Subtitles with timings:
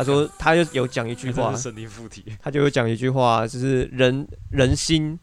[0.00, 2.24] 他说他就有讲一句话， 神灵附体。
[2.40, 5.18] 他就有讲一句话，就是人人心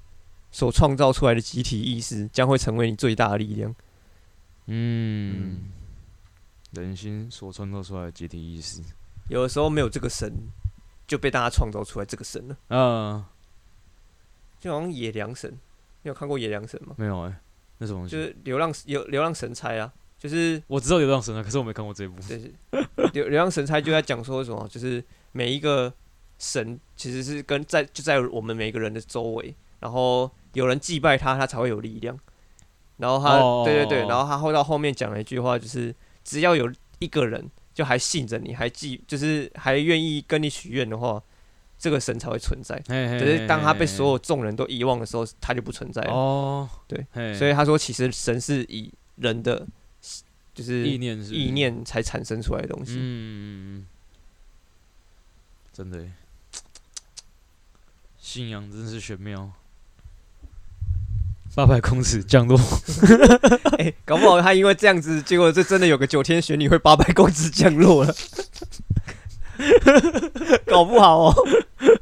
[0.52, 3.74] 所创造出来的集体意识将会成为你最大的力量。
[4.68, 5.64] 嗯，
[6.72, 8.82] 人心所创造出来的集体意识。
[9.30, 10.32] 有的时候没有这个神，
[11.08, 13.26] 就被大家创造出来这个神了，嗯，
[14.60, 15.52] 就好像野良神，
[16.02, 16.96] 你有看过野良神吗？
[16.98, 17.42] 没有哎、
[17.78, 18.12] 那什么东西？
[18.12, 22.20] 就是流浪有流浪神差啊，就是我知道流浪神啊，可是我没看过这一部。
[22.22, 22.52] 就是
[23.14, 25.94] 流流浪神差就在讲说什么，就是每一个
[26.40, 32.18] 神其实是跟在就在我们每个人的周围，然后有人祭拜他，他才会有力量。
[32.98, 35.94] 然后他，对对对，然后他后到后面讲了一句话，就是
[36.24, 41.22] 只要有一个人就还信着你，还祭，就是还愿意跟你许愿的话，
[41.78, 42.76] 这个神才会存在。
[42.88, 46.12] 嘿嘿只是当他被所有众人都遗忘的时候，他就不存在了。
[46.12, 49.64] 哦，对，所以他说，其实神是以人的，
[50.58, 52.96] 就是意念是意，念才产生出来的东西。
[52.98, 53.86] 嗯，
[55.72, 56.04] 真的，
[58.18, 59.52] 信仰真是玄妙。
[61.56, 62.60] 八百公尺降落，
[63.78, 68.16] 哎、 搞不好他因为这样子，结果这真的有个九天玄女会八百公尺降落了，
[70.66, 71.34] 搞不好哦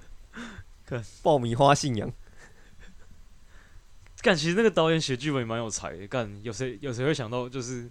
[0.86, 1.04] 看。
[1.22, 2.12] 爆米花信仰，
[4.22, 6.08] 干，其实那个导演写剧本也蛮有才的。
[6.08, 7.90] 干，有谁有谁会想到，就是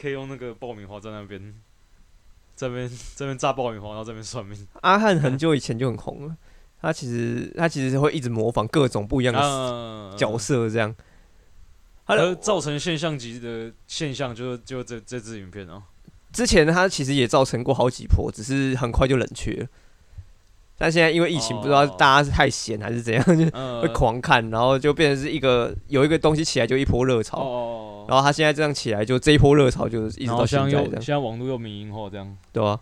[0.00, 1.54] 可以用那个爆米花在那边，
[2.54, 4.66] 这边这边炸爆米花，然后这边算命。
[4.82, 6.36] 阿汉很久以前就很红了。
[6.80, 10.94] 他其实他其实会一直模仿各种不一样的啊角，色，这样。
[12.06, 15.82] 他而的造成现象级的现象，就是就这这支影片啊。
[16.32, 19.66] 之前他其实也造成过好几波，只是很快就冷却了。
[20.78, 27.40] 但现在因为疫情，哦不知道大家是太闲还是怎样，就嗯，会狂看，然后就变成是一个有一个东西起来就一波热潮。
[27.40, 32.36] 哦，然后他现在这样起来，就这一波热潮就一直到现在这样，现在网络又民营化这样。
[32.52, 32.78] 对吧、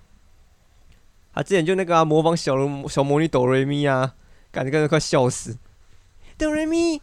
[1.33, 4.13] 他之前就那个、啊、模仿小龙小魔女哆瑞咪啊，
[4.53, 5.57] 感觉跟人快笑死。
[6.37, 7.01] 哆瑞咪，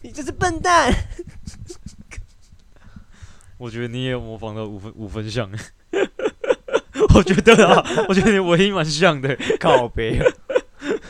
[0.00, 0.92] 你就是笨蛋！
[3.56, 5.48] 我觉得你也模仿到五分五分像，
[7.14, 9.36] 我觉得啊，我觉得你尾音蛮像的。
[9.58, 10.20] 靠背。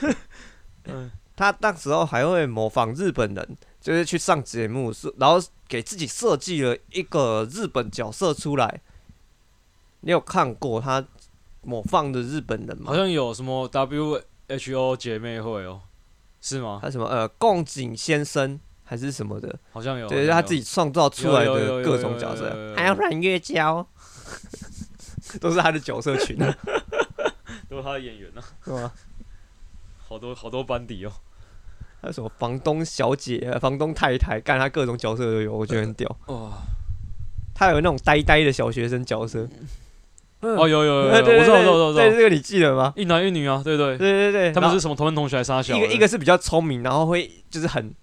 [0.87, 8.81] 嗯，他那时候还会模仿日本人，就是去上节目，是然后给自己设计了一个日本角色出来。
[10.01, 11.05] 你有看过他
[11.63, 12.97] 模仿的日本人吗好？
[12.97, 15.81] 像有什么 WHO 姐妹会哦，
[16.41, 16.81] 是吗？
[16.83, 19.57] 他什么呃共井先生还是什么的？
[19.73, 23.87] 好像有，对，他自己创造出来的各种角色还有阮月娇，
[25.41, 26.55] 都是他的角色群啊，
[27.69, 28.93] 都是他的演员啊，是吗？
[29.99, 31.13] 好多好多班底哦。
[32.01, 36.09] 还有什么房东小姐、房东太太，干他各种角色都有，我觉得很屌。
[36.27, 36.51] 哇，
[37.55, 39.49] 他有那种呆呆的小学生角色，
[40.41, 42.93] 哦，有有有我知道我知道对我知道，对这个你记得吗？
[42.97, 47.95] 一男一女啊，对对，对对对，他们是什么同班同学还是啥一个一个是比较聪明，然后会就是很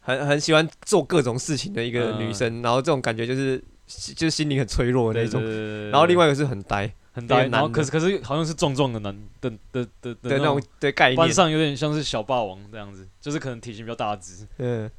[0.00, 3.62] 很很喜欢做各种事情的一个女生，然后这种感觉就是
[4.16, 5.42] 就是心灵很脆弱的那种。
[5.90, 14.90] 然后另外一个是很呆很呆，然后可是可是好像是壮壮的男的的的的的那种的概念，班上有点像是小霸王这样子，就是可能体型比较大只嗯，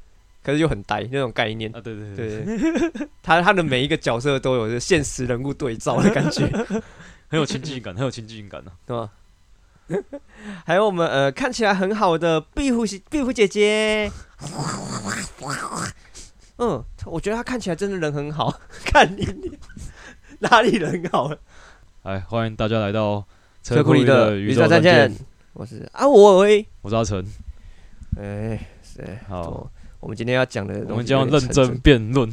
[0.42, 1.70] 可是又很呆那种概念。
[1.76, 2.90] 啊，对对对，
[3.22, 6.46] 他他的每一个角色都有着现实人物对照的感觉，
[7.28, 8.72] 很有亲近感，很有亲近感啊。
[8.86, 9.10] 对吧？
[10.64, 14.10] 还有我们呃看起来很好的壁虎姐壁虎姐姐，
[16.58, 19.58] 嗯，我觉得他看起来真的人很好， 看你你
[20.38, 21.38] 哪里人好了？
[22.02, 23.22] 哎，欢迎大家来到
[23.62, 27.22] 车库里的宇宙战战舰，我是阿伟，我是阿成。
[28.18, 32.30] 哎，是好我我们今天要讲的我们将要认真辩论。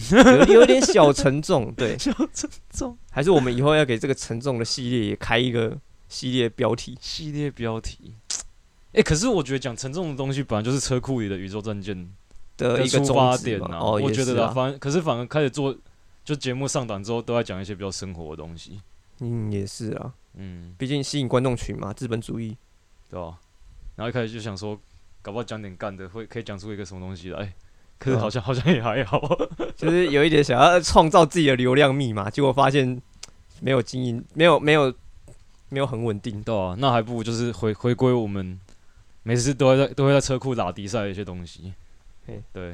[0.48, 6.98] 有有点小沉重，对， 小沉重还是我们以后要给这个沉重的系列也开一个系列标题？
[7.02, 8.16] 系列标题。
[8.94, 12.08] 哎、可是我觉得讲沉重的东西，本来就是车库里的宇宙战舰
[12.58, 13.78] 的的一个出发点啊。
[13.80, 15.76] 哦，我觉得反正可是反而开始做，
[16.24, 18.82] 就节目上档之后，都在讲一些比较生活的东西。
[19.20, 22.58] 嗯，也是啊，嗯，毕竟吸引观众群嘛，资本主义。
[23.10, 23.38] 对吧、
[23.96, 24.76] 然后一开始就想说，
[25.22, 27.54] 搞不好讲点干的，会可以讲出一个什么东西来。
[28.00, 29.22] 可是好像、好像也还好。
[29.78, 33.00] 就是有一点想要创造自己的流量密码，结果发现
[33.62, 34.92] 没有经营，没有没有
[35.70, 36.42] 没有很稳定。
[36.42, 38.60] 对啊，那还不如就是回回归我们
[39.22, 41.74] 每次都会在都会在车库打比赛的一些东西嘿。
[42.52, 42.72] 对，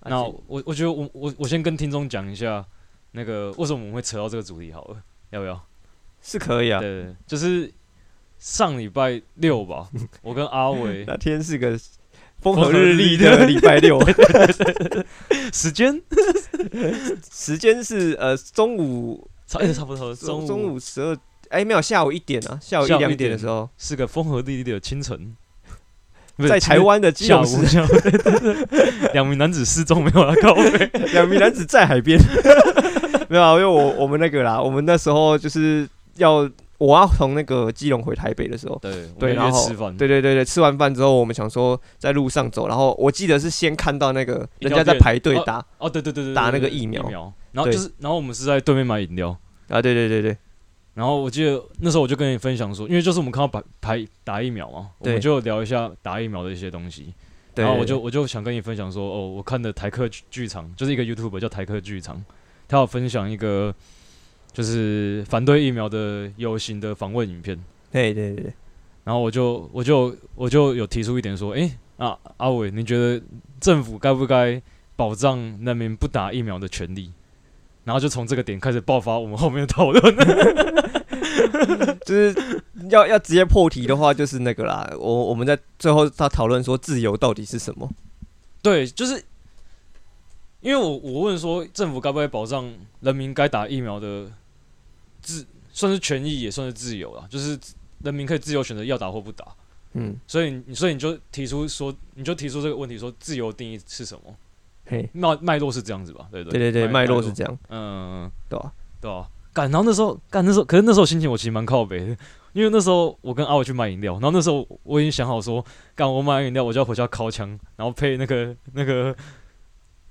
[0.00, 2.64] 啊那我我觉得我我我先跟听众讲一下，
[3.12, 5.64] 那个为什么我们会扯到这个主题好了，要不要？
[6.22, 6.80] 是可以啊。
[6.80, 7.72] 对对，就是
[8.38, 9.88] 上礼拜六吧，
[10.22, 11.78] 我跟阿伟那天是个
[12.40, 13.98] 风和日丽的礼拜六
[15.52, 16.02] 时间
[17.32, 21.16] 时间是呃中午差哎差不多中中午中午十二
[21.50, 25.36] 哎、没有下午一点啊，下午一点点的时候，是个风和日丽的清晨，
[26.48, 27.58] 在台湾的基隆市，
[29.12, 30.90] 两名男子失踪没有了，高飞。
[31.12, 32.18] 两名男子在海边，
[33.28, 38.78] 没有啊，因为我我们那个啦，我们那时候就是要我要从那个基隆回台北的时候。
[38.82, 47.32] 对对，然后吃饭，对对对对，吃完饭之后，我们想说在路上走，然后我记得是先看到那个人家在排队打哦，对对对对，打那个疫苗。
[47.52, 49.30] 然后就是，然后我们是在对面买饮料，
[49.68, 50.36] 啊，对对对对，
[50.94, 57.12] 然后我记得那时候我就跟你分享说，因为就是我们看到排排打疫苗嘛，我们就聊一下打疫苗的一些东西，
[57.56, 62.24] 然后我就我就想跟你分享说，哦，我看的台客剧剧场就是一个 YouTube 叫台客剧场，
[62.68, 63.74] 他有分享一个
[64.52, 67.58] 就是反对疫苗的游行的访问影片。
[67.90, 68.54] 对对对对，
[69.02, 73.20] 然后我就我就我就有提出一点说，诶，啊阿伟，你觉得
[73.60, 74.62] 政府该不该
[74.94, 77.12] 保障人民不打疫苗的权利？
[77.84, 80.02] 然后就从这个点开始爆发我们后面的讨论。
[82.04, 87.90] 就是要要直接破题的话，就是那个啦，我我们在最后他讨论说自由到底是什么？
[88.62, 89.14] 对，就是
[90.60, 92.70] 因为我我问说，政府该不该保障
[93.00, 94.30] 人民该打疫苗的
[95.22, 97.58] 自算是权益，也算是自由啦，就是
[98.02, 99.46] 人民可以自由选择要打或不打。
[99.94, 104.36] 嗯，所以你所以你就提出说，你就提出这个问题，说自由定义是什么？
[104.86, 106.26] 嘿，脉脉络是这样子吧？
[106.30, 108.30] 对对对对对，脉络是这样，嗯嗯嗯。
[108.48, 108.72] 对吧？
[109.00, 112.16] 对吧、干，然后那时候干那时候，可是那时候心情我其实蛮靠北的，
[112.52, 115.64] 因为那时候我跟阿伟去买饮料，然后那时候我已经想好说，
[115.94, 119.14] 干我买完饮料我就要回家烤枪，然后配那个那个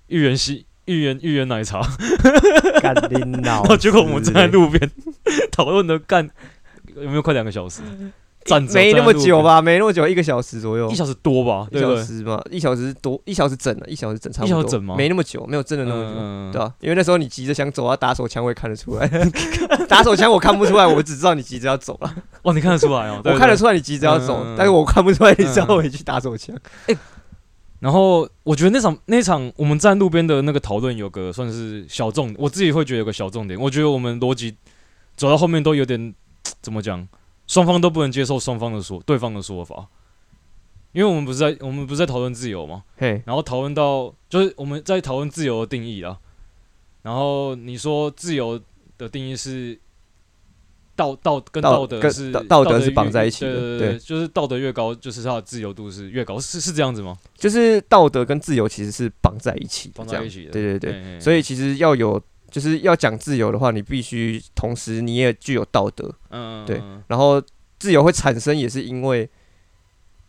[0.08, 1.82] 芋圆西芋圆芋圆奶茶，
[2.82, 4.92] 干 你脑然后结果我们站在路边
[5.52, 6.30] 讨论的干
[6.96, 7.82] 有没有快两个小时？
[8.46, 9.14] 站着没那么？
[9.14, 11.80] 久吧，没那么久，一个小时左右一，小时多吧，一？
[11.80, 16.12] 小时嘛，一小时多，一小时整了，一小时整差不多，一小时整吗没那么久，没有真的那么久。
[16.18, 19.08] 嗯对啊，因为那时候你急着想走，啊打手枪，我也看得出来。
[19.88, 22.14] 打手枪我看不出来，我只知道你急着要走了。
[22.44, 26.56] 哇， 你看得出来哦， 我看得出来你急着要走但是我看不出来你是要回去打手枪。
[27.80, 33.60] 然后我觉得那场那场我们站路边的那个讨论有个算是小重，我自己会觉得有个小重点。
[33.60, 34.56] 我觉得我们逻辑
[35.18, 36.14] 走到后面都有点
[36.62, 37.06] 怎么讲，
[37.54, 39.88] 双方都不能接受双方的说对方的说法，
[40.92, 42.84] 因为我们不是在我们不是在讨论自由吗？
[42.98, 46.18] 嘿，然后讨论到就是我们在讨论自由的定义啊。
[47.04, 48.60] 然后你说自由
[48.98, 49.78] 的定义是
[50.96, 57.16] 道道跟道德是道道德是绑在一起的对对对对，就是道德越高，就是它的自由度是越高，是是这样子吗？
[57.38, 60.52] 就是道德跟自由其实是绑在一起绑在一起的。
[60.52, 62.20] 对对对，对所以其实要有，
[62.54, 67.42] 就是要讲自由的话，你必须同时你也具有道德，嗯，对嗯然后
[67.80, 69.28] 自由会产生，也是因为，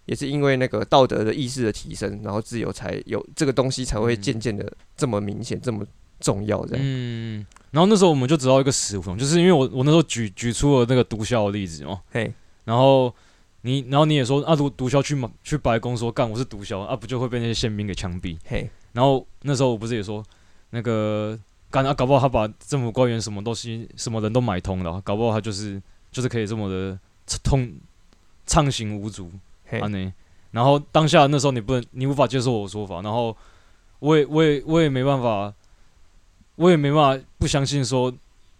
[0.07, 4.23] 也是因为那个道德的意识的提升，然后自由才有这个东西才会嗯。
[4.23, 5.85] 渐渐的这么明显，这么
[6.19, 6.83] 重要，这样。
[6.83, 12.33] 嗯，然后那时候我们就知道一个死胡同，就是因为我我那时候举举出了那个毒枭的例子嘛，嘿，
[12.65, 13.15] 然后
[13.61, 20.25] 你然后你也说啊毒毒枭去嘛去白宫说干我是毒枭啊不就会被那些宪兵给枪毙，嘿，然后那时候我不是也说
[20.71, 21.39] 那个
[21.75, 25.83] 干啊搞不好他把政府官员什么东西什么人都买通了，搞不好他就是
[26.13, 26.97] 就是可以这么的
[27.43, 27.69] 通
[28.47, 29.29] 畅行无阻，
[29.67, 30.13] 嘿啊，呢，
[30.53, 33.37] 然后当下那时候你不能，你无法接受我的说法，然后
[33.99, 35.53] 我也我也我也没办法，
[36.55, 38.15] 我也没办法不相信说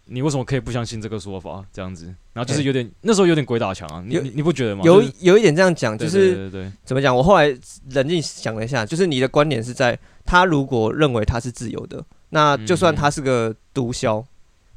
[0.07, 4.81] 你为什么可以不相信这个说法这样子，然后就是有点那时候有点鬼打墙啊，你有你你不觉得吗？
[4.83, 7.15] 有就是有一点这样讲，就对是怎么讲？
[7.15, 7.47] 我后来
[7.91, 12.03] 冷静想了一下，就是你的观点是在他如果认为他是自由的，
[12.35, 14.21] 那就算他是个毒枭，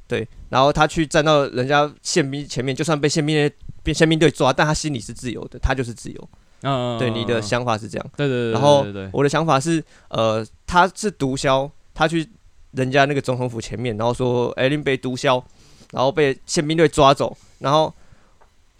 [0.07, 6.29] 对，然后他去站到人家宪兵前面，就算被宪兵队被宪兵队抓，但他心里是自由的，他就是自由。
[6.63, 8.11] 嗯，嗯对，你的嗯想法是这样。
[8.17, 12.29] 对对对，然后我的想法是，呃，他是毒枭，他去
[12.71, 15.43] 人家那个总统府前面，然后说，哎、林被毒枭，
[15.91, 17.93] 然后被宪兵队抓走，然后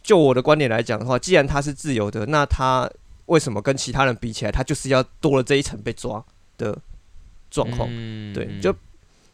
[0.05, 2.89] 就我的观点来讲的话，既然他是自由的，那他
[3.27, 6.25] 为什么跟其他人比起来，他就是要多了这一层被抓
[6.57, 6.79] 的
[7.51, 7.89] 状况？
[8.35, 8.75] 对就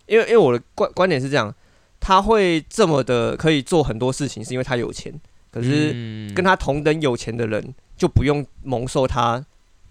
[0.07, 1.55] 因为因为我的观观点是这样，
[2.01, 5.13] 他会这么的可以做很多事情，是因为他有钱，
[5.51, 5.93] 可是。
[5.95, 9.45] 嗯跟他同等有钱的人就不用蒙受他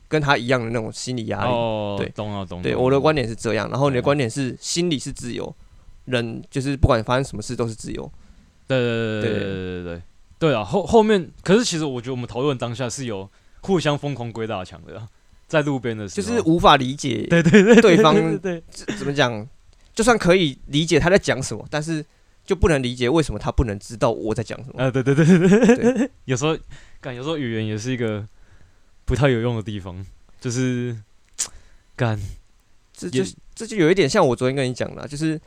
[0.10, 1.50] 跟他一样的那种心理压力。
[1.50, 5.56] 哦，对懂了懂了，对我的观点是这样，然后你的哦观点是心理是自由，
[6.04, 8.12] 人就是不管发生什么事都是自由。
[8.68, 10.02] 对对对对对对对对
[10.40, 10.66] 对啊！
[10.66, 13.30] 后后面，可是其实我觉得我们讨论当下是有
[13.62, 15.08] 互相疯狂鬼打墙的啊，
[15.54, 19.48] 在路边的时候，就是无法理解对对对对方对对怎怎么讲，
[19.94, 22.04] 就算可以理解他在讲什么，但是
[22.44, 24.84] 就不能理解为什么他不能知道我在讲什么。
[24.84, 26.12] 啊对对对对对。
[26.26, 26.58] 有时候
[27.00, 28.28] 感，有时候语言也是一个
[29.06, 30.04] 不太有用的地方，
[30.42, 30.98] 就是
[31.96, 32.20] 干。
[32.96, 35.40] 这就也这就有一点像我昨天跟你讲的啊，就是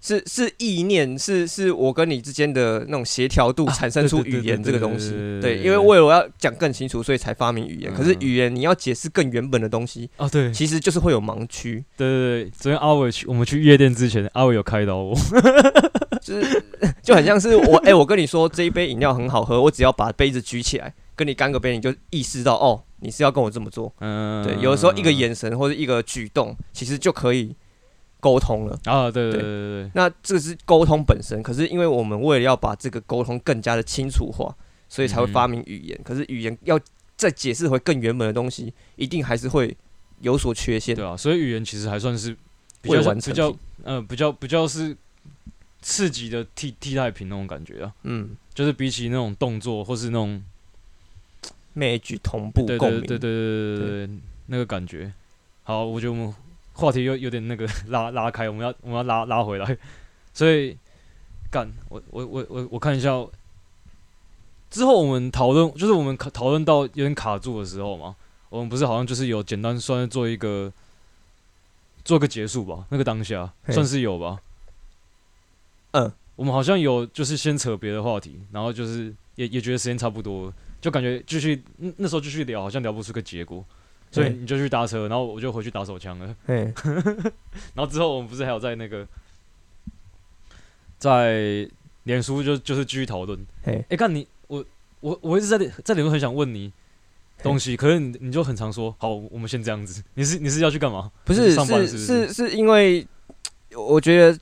[0.00, 5.10] 是是意念，是是我跟你之间的那种协调度啊产生出语言这个东西。
[5.40, 7.92] 对因为为了我要讲更清楚，所以才发明语言。
[7.92, 11.84] 可是嗯语言你要解释更原本的东西，啊，对其实就是会有盲区。
[11.96, 15.14] 对对对，昨天阿伟去我们去夜店之前，阿伟有开导我，
[16.22, 16.62] 就是
[17.02, 23.92] 就很像是我哎、我跟你说这一杯饮料很好喝，我只要把杯子举起来，跟你干个杯，你就意识到哦，你是要跟我这么做。
[24.00, 27.54] 嗯，对，有的时候一个眼神或者一个举动，其实就可以
[28.20, 28.78] 沟通了。
[28.84, 34.54] 啊，对对对对对对，那这个是沟通本身，可是因为我们为了要把这个沟通更加的清楚化，
[34.88, 36.00] 所以才会嗯发明语言。
[36.04, 36.78] 可是语言要
[37.16, 39.76] 再解释回更原本的东西，一定还是会
[40.20, 40.94] 有所缺陷。
[40.94, 42.32] 对啊，所以语言其实还算是
[42.80, 44.96] 比未较比较完成品呃比较比较是
[45.80, 50.42] 刺激的替替代品那种感觉啊，嗯就是比起那种动作或是那种
[51.76, 53.00] ，match 同步对共鸣。
[53.02, 55.12] 对对对对对对那个感觉。
[55.62, 56.34] 好，我觉得我们
[56.78, 59.76] 话题又有点那个 拉拉开，我们要我们要拉拉回来，
[60.32, 60.78] 所以
[61.50, 63.28] 干我我我我我看一下哦
[64.70, 68.14] 之后我们讨论，就是我们卡讨论到有点卡住的时候嘛，
[68.48, 70.72] 我们不是好像就是有简单算是做一个
[72.04, 72.86] 做个结束吧？
[72.90, 74.38] 那个当下算是有吧？
[75.90, 83.64] 嗯，我们好像有就是先扯别的话题，然后就是也也觉得时间差不多，就感觉继续那那时候继续聊，好像聊不出个结果，
[84.10, 86.34] 所以你就去搭车，然后我就回去打手枪了。
[86.46, 86.72] 嘿，
[87.74, 89.06] 然后之后我们不是还有在那个
[90.98, 91.68] 在
[92.04, 93.38] 脸书就就是继续讨论。
[93.62, 94.64] 嘿，哎，看你我
[95.00, 96.72] 我我一直在在脸书很想问你
[97.42, 100.02] 东西，可是你你就很常说好，我们先这样子。
[100.14, 101.10] 你是你是要去干嘛？
[101.24, 103.06] 不是上班是是因为
[103.76, 104.38] 我觉得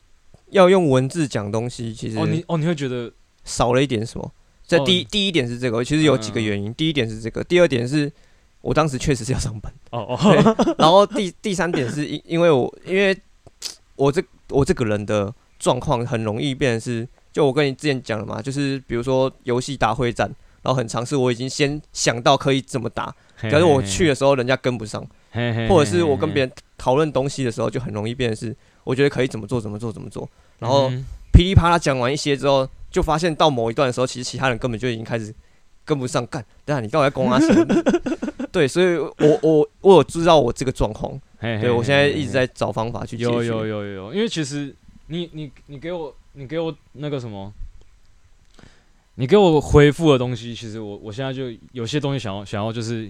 [0.50, 3.12] 要用文字讲东西，其实哦，你哦你会觉得
[3.44, 4.32] 少了一点什么。
[4.66, 6.74] 这哦第一第一点是这个，其实有几个嗯原因。
[6.74, 8.10] 第一点是这个，第二点是
[8.66, 9.72] 我当时确实是要上班。
[9.90, 13.16] 哦 对哦，然后第第三点是因因为我因为
[13.94, 20.28] 我这我这个人的状况很容易变成是，就我跟你之前讲了嘛，就是比如说游戏打会战，
[20.62, 25.06] 然后很尝试我已经先想到可以怎么打，可是我去的时候人家跟不上，
[25.68, 35.34] 或者是我跟别人人讨论东西的时候就很容易变成是，我觉得可以怎么做怎么做怎么做，然后嗯噼里啪啦讲完一些之后，就发现到某一段的时候，其实其他人根本就已经开始
[35.86, 36.44] 跟不上干。
[36.66, 37.82] 对啊，你到底在攻啊什么？
[38.52, 43.30] 对，所以我我我有知道我这个状况，对我现在一直在找方法去解决。
[43.30, 44.74] 有有有有有，因为其实
[45.06, 47.50] 你你你给我你给我那个什么，
[49.14, 53.06] 你给我回复的东西，其实我我现在就有些东西想要想要就是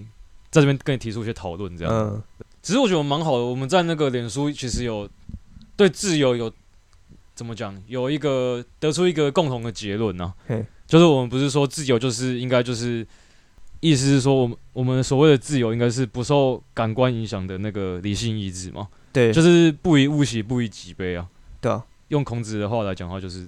[0.49, 1.93] 在这边跟你提出一些讨论，这样。
[1.93, 2.21] 嗯
[2.59, 5.09] 只是我觉得蛮好的，我们在那个脸书其实有
[5.77, 6.51] 对自由有
[7.33, 13.05] 怎么讲，有一个得出一个共同的结论呢、嘿就是我们不是说自由就是应该就是
[13.81, 21.27] 意思是说我们我们所谓的自由应该是不受感官影响的那个理性意志嘛，对，就是不以物喜，不以己悲啊。
[21.59, 23.47] 对啊，用孔子的话来讲的话，就是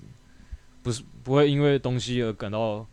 [0.84, 2.86] 不是不会因为东西而感到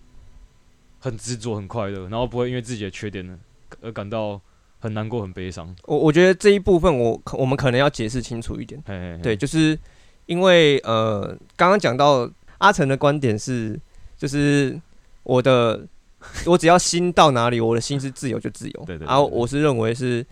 [1.01, 3.39] 很执着、很快乐，然后不会因为自己的缺点呢
[3.81, 4.41] 而感到
[4.79, 5.75] 很难过、很悲伤。
[5.85, 8.81] 我我觉得这一部分我可我们可能要解释清楚一点。
[8.87, 9.79] 嘿嘿嘿对，就是
[10.27, 13.79] 因为呃，刚刚讲到阿成的观点是，
[14.17, 14.81] 就是
[15.23, 15.87] 我的
[16.47, 18.85] 我只要心到哪里，我的心是自由就自由。
[18.87, 20.25] 对对对然后我是认为是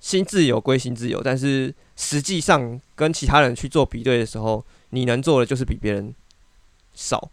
[0.00, 6.14] 心自由归心自由，但是实际上跟其他人去做比对的时候，你能做的就是比别人
[6.94, 7.30] 少。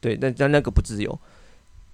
[0.00, 1.18] 对，但但那个不自由。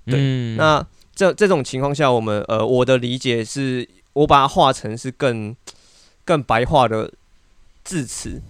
[0.07, 5.55] 对嗯那这这种情况下，我们呃，我的理解是，我把它化成是更
[6.25, 7.12] 更白话的
[7.85, 8.41] 字词，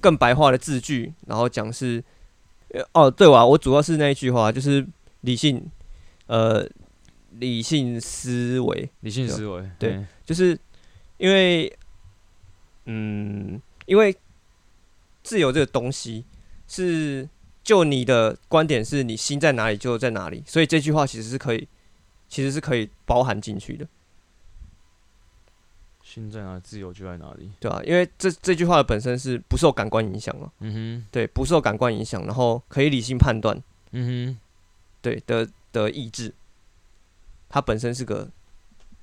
[0.00, 2.04] 更白话的字句，然后讲是，呃
[2.92, 4.86] 哦，对哇，我主要是那一句话，就是
[5.20, 5.70] 理性，
[6.26, 6.66] 呃，
[7.32, 10.58] 理性思维，理性思维，对嘿就是
[11.18, 11.70] 因为，
[12.86, 14.16] 嗯，因为
[15.22, 16.24] 自由这个东西
[16.66, 17.28] 是
[17.62, 21.68] 就你的观点是你心在哪里就在哪里，所以这句话其实是可以，
[22.28, 23.86] 其实是可以包含进去的，
[26.14, 27.50] 心在哪里，自由就在哪里。
[27.58, 31.06] 对啊、因为这这句话的本身是不受感官影响嘛，嗯哼。
[31.10, 33.56] 对，不受感官影响，然后可以理性判断，
[33.92, 34.38] 嗯哼，嗯
[35.00, 36.34] 对的的意志，
[37.48, 38.28] 它本身是个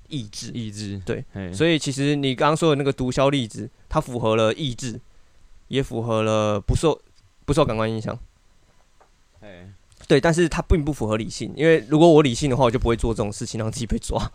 [0.07, 1.23] 意志，，意志，对，
[1.53, 4.99] 所以其实你刚刚说的那个毒枭例子，它符合了意志，
[5.67, 7.01] 也符合了不受
[7.45, 8.17] 不受感官影响。
[9.41, 9.67] 嘿。
[10.07, 14.31] 对，但是它并不符合理性，因为如果我理性的话，我就不会做这种事情，让自己被抓。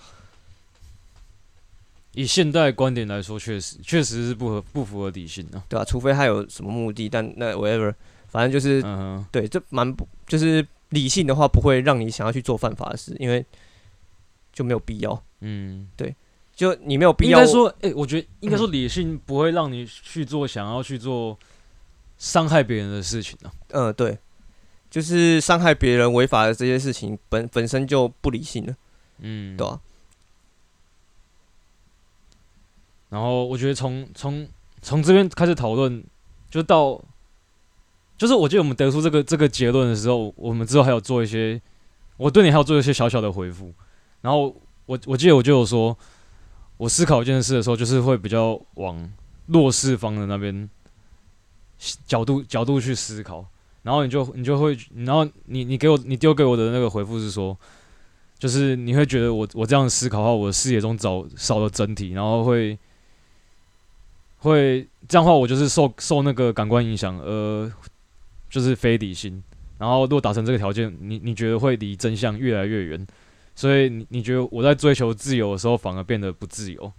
[2.14, 7.92] 以现代观点来说，确实确实是不合不符合理性的、对吧、除非他有什么目的，但那 whatever，
[8.28, 13.44] 反正就是、嗯，对，这蛮不就是理性的话，不会让你想要去做犯法的事，因为
[14.52, 15.22] 就没有必要。
[15.40, 16.14] 嗯，对
[16.54, 21.36] 就你没有必要应该说，哎、我觉得应该说理性不会让你去做想要去做
[22.16, 23.52] 伤害别人的事情啊。
[23.70, 24.16] 嗯，对，
[24.88, 28.74] 就是伤害别人、违法的这些事情本本身就不理性了，
[29.18, 29.80] 嗯，对吧、
[33.14, 34.44] 然后我觉得从从
[34.82, 36.02] 从这边开始讨论，
[36.50, 37.00] 就到
[38.18, 41.62] 就是我记得我们得出这个这个结论的时候，我们之后还有做一些，
[42.16, 43.72] 我对你还有做一些小小的回复。
[44.20, 44.52] 然后
[44.86, 45.96] 我我记得我就有说，
[46.76, 49.08] 我思考一件事的时候，就是会比较往
[49.46, 50.68] 弱势方的那边
[52.04, 53.46] 角度角度去思考。
[53.84, 57.56] 然后你就你就会，然后你你给我你丢给我的那个回复是说，
[58.40, 62.76] 就是你会觉得我我这样思考的话，我的视野中找少了整体，然后会
[64.44, 67.70] 会这样的话，我就是受受那个感官影响，呃，
[68.50, 69.42] 就是非理性。
[69.78, 73.06] 然后如果达成这个条件，你你觉得会离真相越来越远，
[73.54, 76.92] 所以你你觉得我在追求自由的时候反而变得不自由，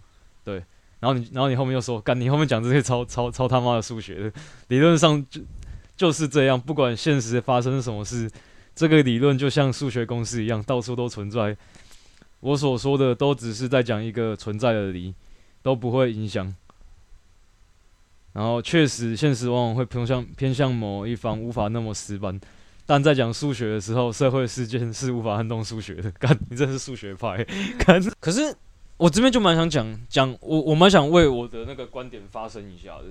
[0.44, 0.64] 对。
[1.00, 4.34] 然后你然后你后面又说，干你后面讲这些超超超他妈的数学的，
[4.70, 5.40] 理论上就
[5.96, 8.30] 就是这样，不管现实发生什么事，
[8.74, 11.56] 这个理论就像数学公式一样，到处都存在。
[12.40, 15.14] 我所说的都只是在讲一个存在的理，
[15.62, 16.54] 都不会影响。
[18.36, 22.38] 然后确实，现实往往会偏向偏向某一方，无法那么死板。
[22.86, 26.12] 但在讲数学的时候，社会事件是无法撼动数学的。
[26.12, 27.42] 干，你真是数学派。
[27.80, 28.54] 干，可是
[28.98, 33.06] 我这边就蛮想讲讲，我我蛮想为我的那个观点发声一下的，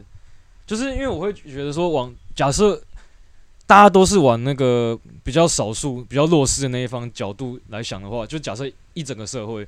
[0.67, 2.79] 就是因为我会觉得说，往假设
[3.67, 9.67] 大家都是往那个比较少数、比较弱势的那一方角度来想的话，就假设一整个社会，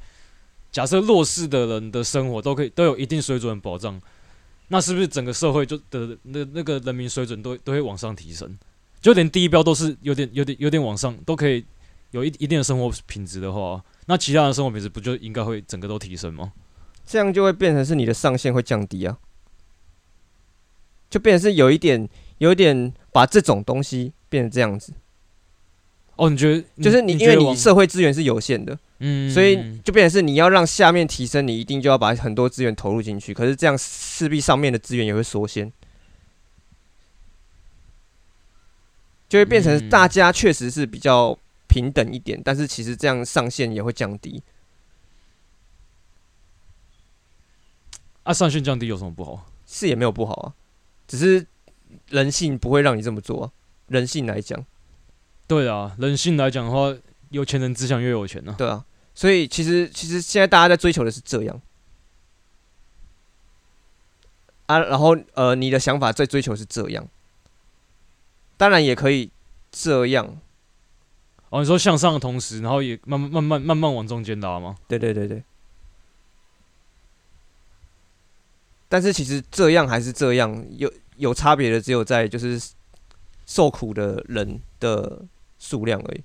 [0.70, 3.98] 假设弱势的人的生活都可以都有一定水准的保障，
[4.68, 8.58] 那是不是整个社会就的那那个人民水准都都会往上提升？
[9.00, 11.64] 就连第一标都是有点有点有点往上，都可以
[12.10, 16.52] 有一一定的生活品质的话，那其他的生活品质不就应该会整个都提升吗？
[17.04, 19.16] 这样就会变成是你的上限会降低啊，
[21.08, 24.92] 就变成是有一点有一点把这种东西变成这样子，
[26.16, 35.70] 哦，你觉得就是你因为你社会资源是有限的，嗯，所以就变成是你要让下面提升，你一定就要把很多资源投入进去，可是这样势必上面的资源也会缩限，
[39.28, 44.42] 就会变成嗯大家确实是比较平等一点，但是其实这样上限也会降低。
[48.22, 49.46] 啊上限降低有什么不好？
[49.66, 50.54] 是也没有不好啊，
[51.06, 51.46] 只是
[52.08, 53.52] 人性不会让你这么做啊。
[53.88, 54.64] 人性来讲，
[55.46, 56.94] 对啊，人性来讲的话，
[57.30, 61.60] 有钱人只想越有钱呢、对啊，所以其实其实现在大家在追求的是这样。
[64.66, 67.08] 啊，然后呃，你的想法在追求是这样，
[68.56, 69.30] 当然也可以
[69.70, 70.40] 这样，
[71.50, 74.74] 哦，你说向上的同时，然后也慢慢慢慢慢慢往中间拉吗？
[74.88, 75.44] 对对对对。
[78.88, 82.60] 但是其实这样还是这样，有有差别的只有在就是
[83.44, 85.22] 受苦的人的
[85.66, 86.22] 数量而已。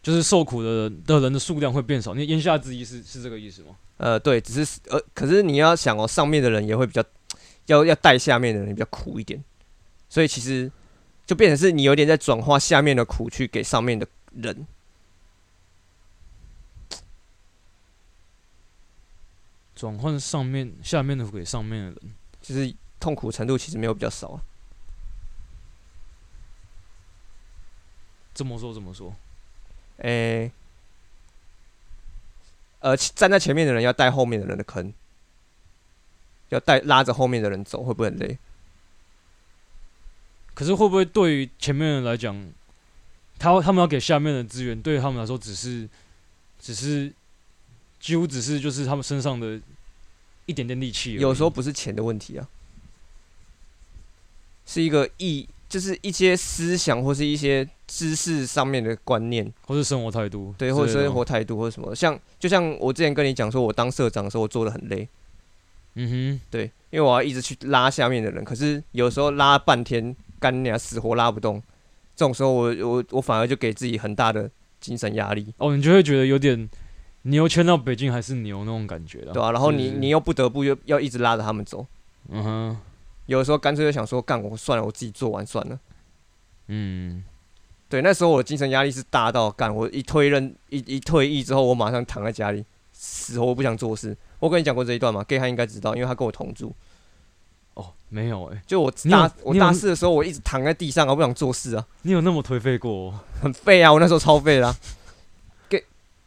[0.00, 2.14] 就是受苦的人的人的数量会变少。
[2.14, 3.76] 你言下之意是是这个意思吗？
[3.98, 7.04] 呃，对，只是呃，可是你要想哦，上面的人也会比较
[7.66, 9.42] 要要带下面的人比较苦一点，
[10.08, 10.70] 所以其实
[11.26, 14.66] 就变成是你有点在转化下面的苦去给上面的人。
[19.74, 21.96] 转换上面下面的给上面的人，
[22.40, 24.42] 就是痛苦程度其实没有比较少啊。
[28.38, 29.12] 这么说怎么说？
[29.96, 30.52] 诶、
[32.78, 34.94] 呃，站在前面的人要带后面的人的坑，
[36.50, 38.38] 要带拉着后面的人走，会不会很累？
[40.54, 42.52] 可是会不会对于前面的人来讲，
[43.40, 45.88] 他他们要给下面的资源，对于他们来说只是
[46.60, 47.12] 只是
[47.98, 49.60] 几乎只是就是他们身上的
[50.46, 51.14] 一点点力气。
[51.14, 52.48] 有时候不是钱的问题啊，
[54.64, 59.50] 是一个意，就是一些思想或是一些知识上面的观念。
[59.66, 65.08] 或是生活态度，对，或者生活态度或者什么，像就像我之前跟你讲说，我当社长的时候，我做的很累，
[65.94, 66.40] 嗯哼。
[66.50, 71.62] 对，因为我要一直去拉下面的人，可是有时候拉半天，干你啊，死活拉不动，
[72.16, 74.50] 这种时候我我我反而就给自己很大的
[74.80, 76.68] 精神压力，哦，你就会觉得有点
[77.22, 81.84] 牛圈到北京还是牛那种感觉了，对啊，然后你你又不得不又要一直拉着他们走，
[82.28, 82.76] 嗯哼，
[83.28, 85.78] 有的时候干脆就想说，干我算了，我自己做完算了。
[86.66, 87.22] 嗯，
[87.88, 94.16] 对，那时候我的精神压力是大到干，我一退任一一退役之后，我马上躺在家里，死活不想做事。
[94.38, 96.74] 我跟你讲过这一段吗？gay 他应该知道，因为他跟我同住。
[97.74, 104.74] 哦，没有哎、就我大我大四的时候，我一直躺在地上啊，不想做事啊，你有那么颓废过哦、很废啊，我那时候超废啦、
[105.68, 105.84] gay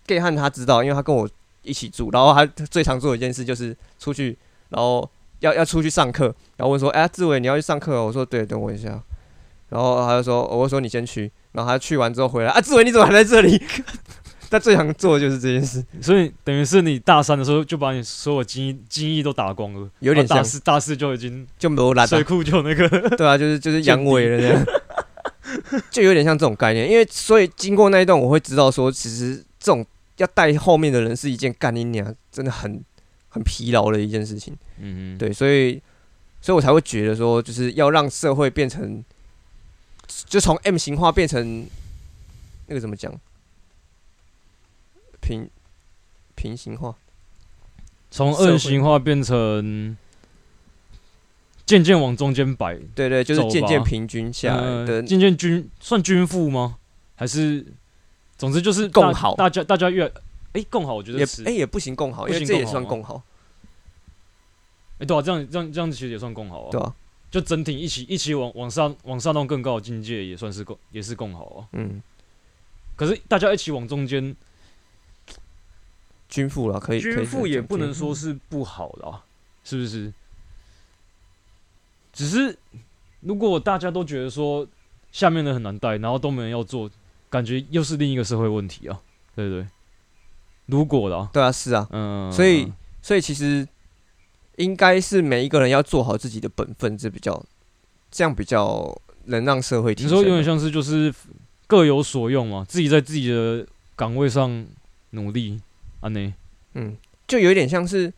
[0.08, 1.30] gay 汉他知道，因为他跟我
[1.64, 4.38] 一起住，然后他最常做的一件事就是出去，
[4.70, 5.10] 然后
[5.42, 8.08] 要要出去上课，然后问说，哎、志伟你要去上课哦？
[8.08, 9.00] 我说对，等我一下。
[9.70, 11.32] 然后他就说，我说你先去。
[11.52, 13.62] 然后他去完之后回来，啊，志伟你怎么还在这里？
[14.50, 24.66] 他最想做的就是这件事，所以等于是你大三的时候就把你所有精力精力都打光了，有点大四大四就已经 就没有懒水库就那个， 对啊，就是就是阳痿了这样，
[25.90, 26.90] 就有点像这种概念。
[26.92, 29.86] 因为所以经过那一段，我会知道说，其实这种
[30.18, 32.84] 要带后面的人是一件干你娘真的很
[33.32, 34.56] 很疲劳的一件事情。
[34.78, 35.82] 嗯，对，所以
[36.40, 39.04] 所以我才会觉得说，就是要让社会变成，
[40.28, 41.66] 就从 M 型化变成
[42.68, 43.12] 那个怎么讲，
[45.20, 45.50] 平
[46.36, 46.96] 平行化。
[48.14, 49.96] 从二型化变成
[51.66, 56.76] 渐渐往中间摆，对对，就是走渐渐平均下来的呃，渐渐均算均富吗？
[57.16, 57.66] 还是
[58.38, 60.12] 总之就是大共好大家大家越
[60.54, 63.24] 哎共好，我觉也得是哎、也不行共好，不因为这也算共好，
[65.00, 66.96] 哎对啊，这样这样这样子其实也算共好啊，对啊、
[67.30, 71.68] 就整体一起一起往往上往上到更高的境界，也算是共也是共好啊。
[71.72, 72.02] 嗯，
[72.96, 74.36] 可是大家一起往中间，
[76.28, 79.24] 均富了，可以可以均富也不能说是不好的啊，
[79.64, 80.14] 是不是？
[82.12, 82.58] 只是
[83.22, 84.68] 如果大家都觉得说
[85.14, 86.92] 下面的很难带，然后都没人要做，
[87.30, 89.02] 感觉又是另一个社会问题啊，
[89.34, 89.66] 对不对？
[90.72, 93.68] 如果的、啊，对啊，是啊，嗯，所以所以其实
[94.56, 97.44] 应该是每一个人要做好自己的本分，这比较
[98.10, 100.16] 这样比较能让社会提升啊。
[100.16, 101.14] 你说有点像是就是
[101.68, 104.66] 各有所用嘛，自己在自己的岗位上
[105.12, 105.60] 努力，
[106.00, 106.34] 啊呢，
[106.74, 108.12] 嗯，就有点像是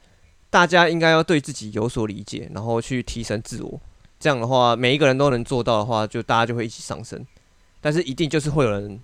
[0.50, 3.82] 大家应该要对自己有所理解，然后去提升自我。
[4.20, 7.26] 这样的话，每一个人都能做到的话，就大家就会一起上升。
[7.82, 8.98] 但是一定就是会有人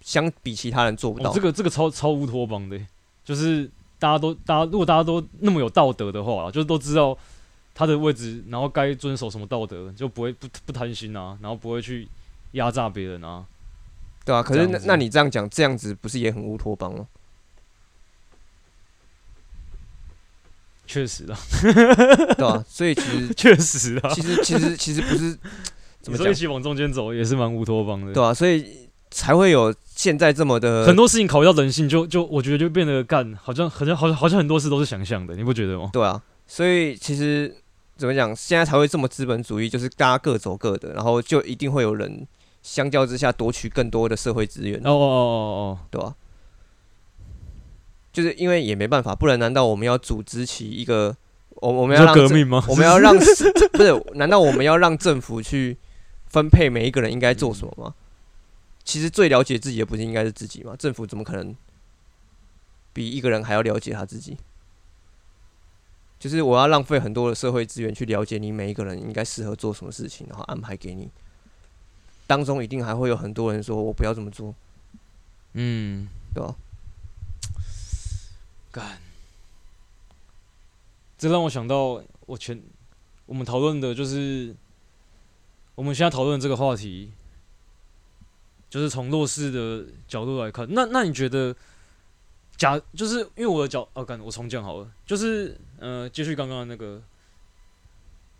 [0.00, 1.30] 相比其他人做不到。
[1.30, 2.86] 哦，这个这个超超乌托邦的欸，
[3.24, 7.16] 就是大家都大家如果大家都那么有道德的话啦，就是都知道
[7.74, 12.08] 他的位置，然后该遵守什么道德，就不会不不贪心啊，然后不会去
[12.52, 13.44] 压榨别人啊。
[14.24, 17.06] 对啊，可是那那你这样讲，这样子不是也很乌托邦吗？
[20.86, 21.38] 确实啊，
[22.36, 25.38] 对啊，所以其实 确实啊，其实其实其实不是
[26.00, 28.12] 怎么说一，起往中间走也是蛮乌托邦的。
[28.14, 35.90] 对啊，所以才会有现在这么的很多事情考虑到人性就，就我觉得就变得干，好像好像好像好像很多事都是想象的，你不觉得吗？
[35.92, 37.52] 对啊，所以其实
[37.96, 42.24] 怎么讲，现在才会这么资本主义，就是大家各走各的，然后就一定会有人
[42.62, 46.14] 相较之下夺取更多的社会资源，哦哦哦哦对吧、
[48.12, 51.16] 就是因为也没办法，不然难道我们要组织起一个，
[51.56, 52.64] 我我哦，们要革命吗？
[52.68, 53.52] 我们要让 不是？
[54.14, 55.76] 难道我们要让政府去
[56.28, 57.94] 分配每一个人应该做什么吗？
[58.88, 60.74] 其实最了解自己的不是应该是自己吗？
[60.74, 61.54] 政府怎么可能
[62.94, 64.34] 比一个人还要了解他自己？
[66.18, 71.10] 就是我要浪费很多的社会资源去了解你每一个人应该适合做什么事情，然后安排给你。
[72.26, 74.54] 当中一定还会有很多人说我不要这么做，
[75.52, 76.56] 嗯，对吧、
[78.72, 78.98] 干，
[81.18, 82.58] 这让我想到我前
[83.26, 84.56] 我们讨论的就是
[85.74, 87.12] 我们现在讨论这个话题，
[88.68, 90.66] 就是从弱势的角度来看。
[90.70, 91.54] 那那你觉得，
[92.56, 97.02] 假就是因为我的角，哦，干，我重讲好了，就是呃，继续刚刚的那个。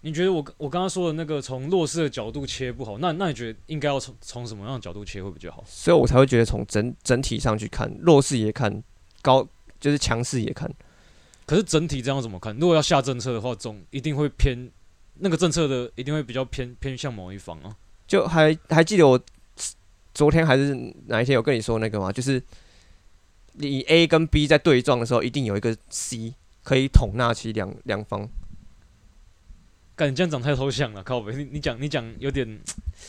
[0.03, 5.65] 你觉得我我刚刚说的那个从弱势的角度切不好，那那你觉得应该要从从什么样的角度切会比较好？
[5.67, 8.81] 所以我才会觉得从整整体上去看，弱势也看，
[9.23, 9.47] 高
[9.81, 10.73] 就是强势也看。
[11.45, 12.57] 可是整体这样怎么看？
[12.59, 14.71] 如果要下政策的话，总一定会偏
[15.15, 17.77] 那个政策的，一定会比较偏偏向某一方啊。
[18.07, 19.21] 就还还记得我
[20.19, 20.75] 昨天还是
[21.07, 22.11] 哪一天有跟你说那个吗？
[22.11, 22.43] 就是
[23.53, 28.29] 你 A 跟 B 在对撞的时候，一定有一个 C 可以统纳起两两方，
[29.95, 31.33] 感觉这样讲太抽象了，靠北！
[31.37, 32.59] 你你讲你讲有点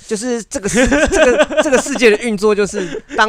[0.06, 3.28] 就是这个世这个这个世界的运作，就是 当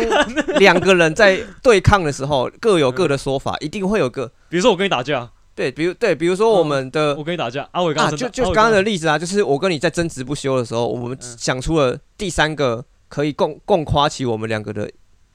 [0.59, 14.91] 两个人在对抗的时候，各有各的说法，一定会有个 比如说我跟你打架，对，比如对，比如说我们的、我跟你打架，阿伟刚就就刚刚的例子啊，就是我跟你在争执不休的时候，我们嗯想出了第三个可以共共夸起我们两个的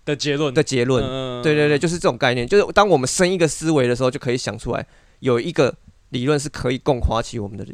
[0.05, 1.03] 的结论的结论。
[1.03, 4.87] 嗯对对对，就是这种概念，就是当我们生一个思维的时候，就可以想出来
[5.19, 5.75] 有一个
[6.09, 7.67] 理论是可以共夸起我们的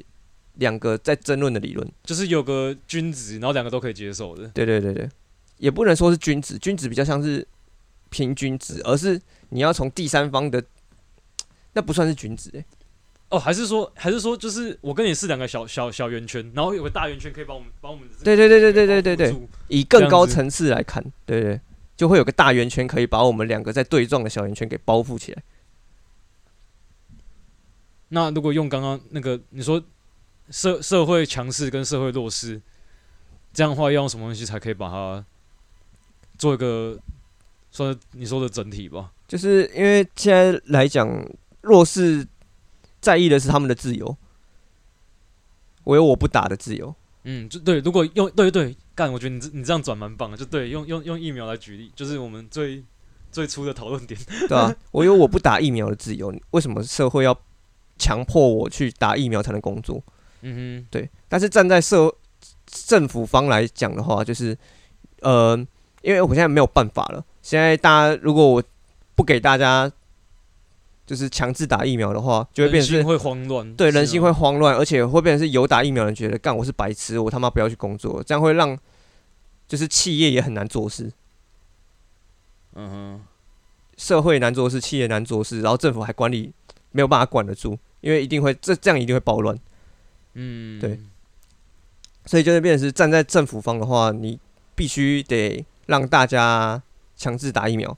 [0.56, 1.90] 两个在争论的理论。
[2.04, 4.48] 就是有个均值，然后两个都可以接受的。
[4.50, 5.08] 对对对对，
[5.58, 7.48] 也不能说是均值，均值比较像是
[8.10, 10.62] 平均值，而是你要从第三方的，
[11.74, 12.66] 那不算是均值、欸，
[13.32, 19.36] 哦，还是说还是说，就是我跟你是两个小小小圆圈，然后有个大圆圈可以把我们把我们的对对对对对对对
[19.70, 21.62] 以更高层次来看，对对，
[21.96, 25.42] 就会有个大圆圈可以把我们两个在对撞的小圆圈给包覆起来。
[28.10, 29.82] 那如果用刚刚那个你说
[30.50, 32.62] 社社会强势跟社会弱势，
[33.54, 35.26] 这样的话要用什么东西才可以把它
[36.38, 37.00] 做一个
[37.72, 39.14] 算是你说的整体吧？
[39.26, 41.10] 就是因为现在来讲，
[41.62, 42.28] 弱势
[43.02, 44.16] 在意的是他们的自由，
[45.84, 46.94] 我有我不打的自由。
[47.24, 52.84] 嗯，就对，如果用对对干，我觉得你这你这样转蛮棒的，就对，用用用疫苗来举例，就是我们最
[53.32, 54.20] 最初的讨论点。
[54.48, 57.38] 对啊，我有我不打疫苗的自由，为什么社会要
[57.98, 60.02] 强迫我去打疫苗才能工作？
[60.42, 62.12] 嗯哼对，但是站在社
[62.66, 64.58] 政府方来讲的话，就是
[65.22, 65.56] 呃，
[66.02, 67.24] 因为我现在没有办法了。
[67.44, 68.64] 现在大家如果我
[69.14, 69.92] 不给大家
[71.12, 74.28] 就是强制打疫苗的话，就哼，会变成人心会慌乱，对，人心吗？
[74.28, 78.80] 会慌乱，而且会变成是有打疫苗的人觉得干我是白痴，我他妈不要去工作，这样会让
[79.68, 81.12] 就是企业也很难做事，
[82.76, 83.22] 嗯哼，
[83.98, 86.54] 社会难做事，企业难做事，然后政府还管理
[86.92, 89.60] 没有办法管得住，因为一定会这这样一定会暴乱，
[90.36, 90.98] 嗯，对，
[92.26, 94.40] 所以就会变成是站在政府方的话，你
[94.76, 96.82] 必须得让大家
[97.18, 97.98] 强制打疫苗，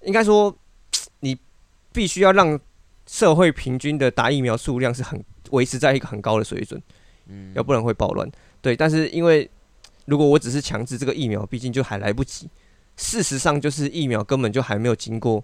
[0.00, 0.59] 应该说你
[1.92, 2.58] 必须要让
[3.06, 6.80] 社会平均的打疫苗数量是很维持在一个很高的水准。
[7.28, 8.30] 嗯，要不然会暴乱。
[8.60, 9.48] 对，但是因为
[10.06, 12.48] 如果我只是强制这个疫苗，毕竟就还来不及。
[12.96, 15.42] 事实上，就是疫苗根本就还没有经过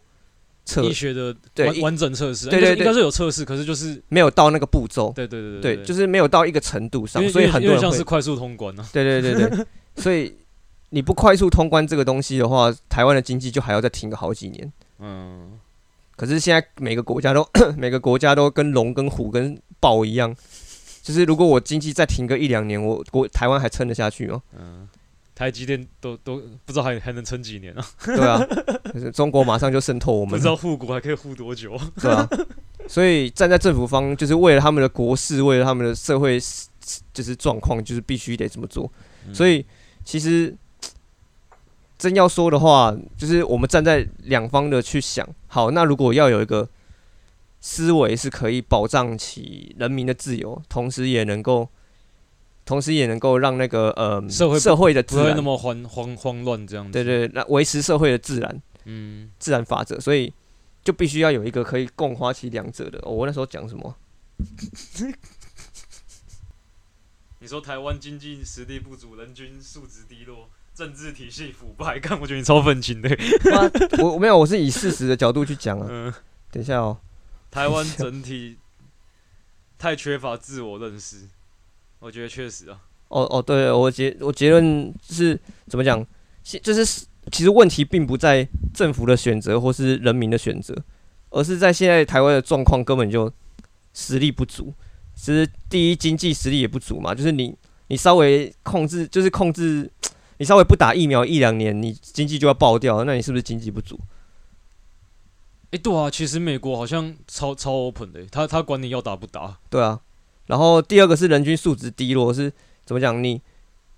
[0.65, 5.13] 测，医学的对完完整测试，对对对应该是有测试，可是就是没有到那个步骤。
[5.15, 8.87] 对对对对，对，就是是没有到一个程度上，所以很多人像是，快速通关呢。
[8.93, 10.37] 对对对对， 所以
[10.91, 14.73] 你不快速通关这个东西的话，台湾的经济就还要再停个好几年。
[14.99, 15.59] 嗯，
[16.17, 20.35] 可是现在每个国家都 每个国家都跟龙跟虎跟豹一样，
[21.03, 24.43] 就是如果我经济再停个一两年，我国台湾还撑得下去吗？
[24.59, 24.89] 嗯，
[25.35, 27.87] 台积电都都不知道还还能撑几年啊？
[28.05, 28.41] 对啊，
[28.91, 31.79] 可是中国马上就渗透我们不知，道护国还可以护多久？
[32.01, 32.27] 对啊，
[32.89, 36.41] 所以站在政府方，就是为了他们的国事，为了他们的社会，
[37.13, 38.91] 就是状况，就是必须得这么做。
[39.29, 39.65] 嗯所以
[40.05, 40.57] 其实
[41.99, 46.69] 真要说的话，就是我们站在两方的去想，好，那如果要有一个
[47.61, 51.69] 思维是可以保障起人民的自由，同时也能够，
[52.65, 56.93] 同时也能够让那个呃社会不社会的自然不会那，么慌慌慌乱这样子。
[56.93, 58.63] 对，对，那维持社会的自然。
[58.85, 60.33] 嗯，自然法则，所以
[60.85, 63.01] 就必须要有一个可以共花其两者的。
[63.03, 63.97] 哦我那时候讲什么？
[67.41, 73.09] 你说台湾经济实力不足，人均素质低落，政治体系腐败， 看我觉得你超愤青的。
[73.09, 73.65] 啊
[73.99, 75.87] 我我没有，我是以事实的角度去讲啊。
[75.91, 76.13] 嗯，
[76.51, 76.99] 等一下哦，
[77.51, 78.59] 台湾整体
[79.79, 81.17] 太缺乏自我认识，
[81.99, 82.79] 我觉得确实啊。
[83.09, 86.07] 哦哦，对，我结我结论是怎么讲？
[86.43, 90.77] 现就是其实问题并不在政府的选择或是人民的选择，
[91.31, 93.33] 而是在现在台湾的状况根本就
[93.95, 94.75] 实力不足。
[95.15, 99.91] 其实第一，经济实力也不足嘛，就是你你稍微控制，就是控制，
[100.39, 103.99] 你稍微不打疫苗一两年，你经济就要爆掉，那你是不是经济不足？
[105.71, 109.59] 哎、对啊，其实美国好像超超 open 的，他他管你要打不打。
[109.69, 110.01] 对啊，
[110.47, 112.53] 然后第二个是人均素质低落，是
[112.85, 113.23] 怎么讲？
[113.23, 113.41] 你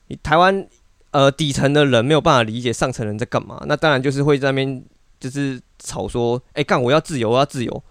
[0.07, 0.67] 你台湾
[1.11, 4.83] 呃底层的人没有办法理解上层人在干嘛，那当然就是会在那边
[5.21, 7.85] 就是吵说，哎、干我要自由，我要自由。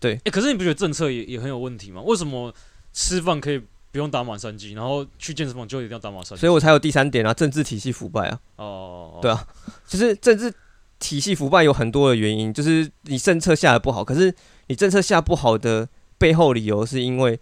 [0.00, 2.02] 对哎、可是你不觉得政策也也很有问题吗？
[2.02, 2.52] 为什么
[2.92, 6.40] 吃饭可以不用打满三剂，然后去健身房就一定要打满三剂？
[6.40, 9.46] 所以我才有第三点啊，政治体系腐败啊，哦，对啊
[9.86, 10.52] 就是政治
[10.98, 14.34] 体系腐败有很多的原因，就是你政策下的不好，可是
[14.68, 17.38] 你政策下不好的背后理由是因为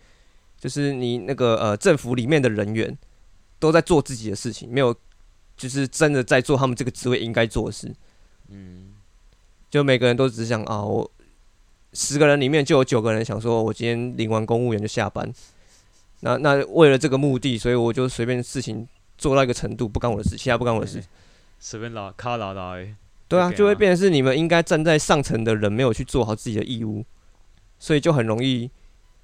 [0.58, 2.98] 就是你那个呃政府里面的人员
[3.60, 4.92] 都在做自己的事情，没有
[5.56, 7.94] 就是真的在做他们这个职位应该做的事。
[8.48, 8.94] 嗯，
[9.70, 11.08] 就每个人都只想啊，我
[11.92, 15.32] 十个人里面就有九个人想说，我今天领完公务员就下班。
[16.20, 18.86] 那那为了这个目的，所以我就随便事情
[19.18, 21.02] 做到一个程度，不干我的事，其他不干我的事。
[21.58, 22.94] 随便拉卡拉拉欸，
[23.28, 27.04] 对啊，就会变成是你们应该站在上层的人没有去做好自己的义务，
[27.78, 28.70] 所以就很容易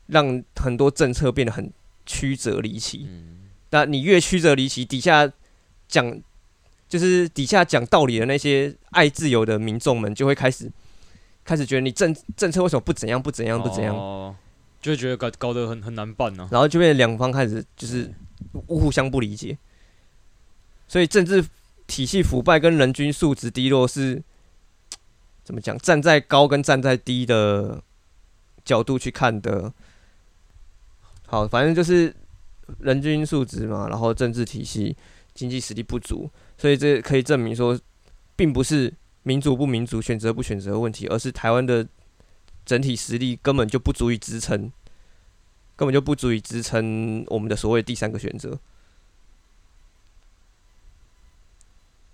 [0.08, 1.72] 让很多政策变得很
[2.04, 3.06] 曲折离奇。
[3.08, 5.30] 嗯，那你越曲折离奇，底下
[5.88, 6.20] 讲
[6.88, 10.70] 就是底下讲道理的那些爱自由的民众们，就会开始
[11.42, 14.36] 开始觉得你政政策为什么不怎样不怎样不怎样，哦，
[14.86, 18.08] 就会觉得搞搞得很很难办呢、然后就变两方开始就是
[18.68, 19.58] 互相不理解，
[20.86, 21.44] 所以政治
[21.88, 24.22] 体系腐败跟人均素质低落是
[25.42, 25.76] 怎么讲？
[25.78, 27.82] 站在高跟站在低的
[28.64, 29.72] 角度去看的。
[31.26, 32.14] 好，反正就是
[32.78, 34.96] 人均素质嘛，然后政治体系、
[35.34, 37.76] 经济实力不足，所以这可以证明说，
[38.36, 38.94] 并不是
[39.24, 41.84] 民主不民主、选择不选择的问题，而是台湾的
[42.66, 44.70] 整体实力根本就不足以支撑，
[45.76, 48.58] 根本就不足以支撑我们的所谓第三个选择。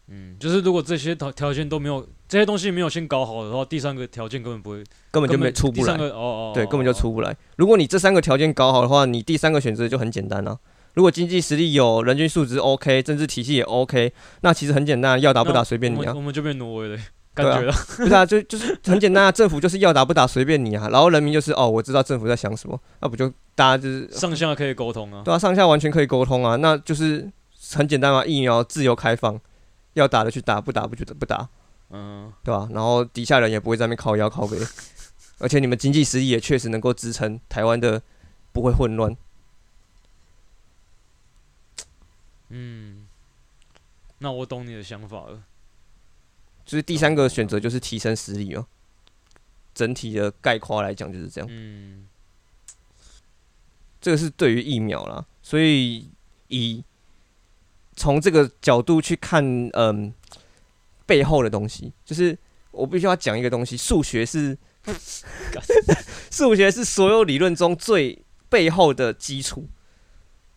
[0.08, 5.98] 嗯，就是如果这些条条件都没有，这些东西没有先搞好的话，第三个条件根本不会，根本就没出不来第三。
[5.98, 7.34] 个哦哦，对，哦根本就出不来。
[7.56, 10.58] 如果你这三个条件搞好的话，你第三个选择就很简单了、
[10.94, 14.12] 如果经济实力有，人均素质 OK，政治体系也 OK，
[14.42, 16.16] 那其实很简单，要打不打随便你啊我们。
[16.16, 16.98] 我们就变挪威了，
[17.34, 17.72] 感觉了。
[17.96, 25.22] 不是 啊，就就是很简单啊，政府就是要打不打随便你啊，然后人民就是哦，我知道政府在想什么，那不就大家就是上下可以沟通啊。
[25.24, 27.30] 对啊，上下完全可以沟通啊，那就是
[27.74, 29.40] 很简单嘛，疫苗自由开放，
[29.94, 31.48] 要打的去打，不打不觉得不打，
[31.90, 34.58] 嗯，对吧、然后底下人也不会在那边靠腰靠背，
[35.38, 38.02] 而且你们经济实力也确实能够支撑台湾的
[38.52, 39.16] 不会混乱。
[42.50, 43.06] 嗯，
[44.18, 45.40] 那我懂你的想法了。
[46.64, 48.66] 就是第三个选择就是提升实力哦，
[49.74, 51.48] 整体的概括来讲就是这样。
[51.50, 52.06] 嗯，
[54.00, 56.08] 这个是对于疫苗啦，所以
[56.48, 56.84] 以
[57.96, 60.12] 从这个角度去看，嗯，
[61.04, 62.38] 背后的东西，就是
[62.70, 64.56] 我必须要讲一个东西，数学是
[66.30, 69.68] 数学是所有理论中最背后的基础，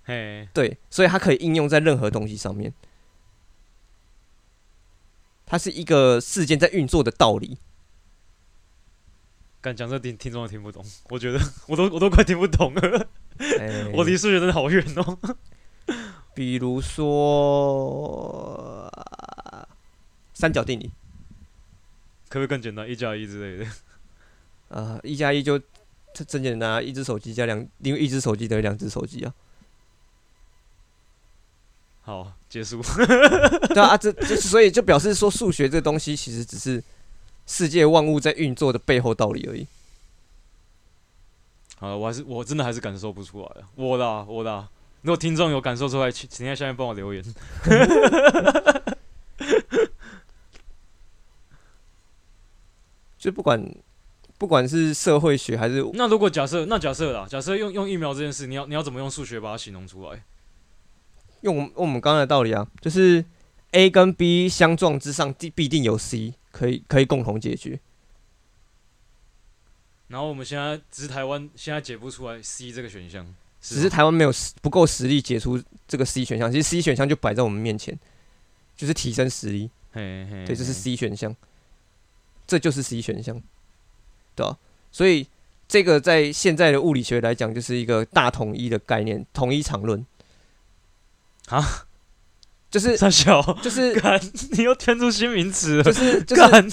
[0.04, 2.74] 嘿，对，所以它可以应用在任何东西上面。
[5.46, 7.58] 它是一个事件在运作的道理，
[9.62, 13.08] 敢讲这听听众都听不懂，我觉得 我都我都快听不懂了。
[13.38, 15.20] 哎我离数学真的好远哦。
[16.34, 18.92] 比如说
[20.34, 20.92] 三角定理，
[22.28, 23.72] 可不可以更简单，一加一之类的？
[24.70, 25.60] 呃，一加一就
[26.14, 29.34] 这真简单啊，一只手机加两，因为一只手机等于两只手机啊。
[32.06, 32.82] 好，结束。
[33.74, 36.82] 对啊，啊这这所以就表示说，数学这东西其实只是
[37.48, 39.66] 世界万物在运作的背后道理而已。
[41.78, 44.70] 好了，我还是我真的还是感受不出来啊，我的啊我的啊。
[45.02, 47.24] 如果听众有感受出来，请请在下面帮我留言。
[53.18, 53.76] 就不管
[54.38, 60.24] 不管是社会学还是那如果假设，那假设啦，假设用用疫苗这件事，你要你要怎么用数学把它形容出来？
[61.46, 63.24] 用我们用我们刚才的道理啊，就是
[63.72, 67.80] A 跟 B 相撞之上，必必定有 C，可以可以共同解决。
[70.08, 73.26] 然后我们现在只是台湾现在解不出来 C 这个选项，
[73.62, 77.98] 只是台湾没有实不够实力解出这个 C 选项，其实 C 选项就摆在我们面前，
[78.76, 79.70] 就是提升实力。
[79.92, 81.36] 嘿嘿，对，这是 C 选项，
[82.48, 83.42] 这就是 C 选项，
[84.36, 84.58] 对吧、
[84.92, 85.28] 所以
[85.68, 90.06] 这个在现在的物理学来讲，就是一个大统一的概念，统一场论
[91.50, 91.88] 啊，
[92.70, 93.94] 就是三小，就是，
[94.58, 96.68] 你又添出新名词了，就是就是干，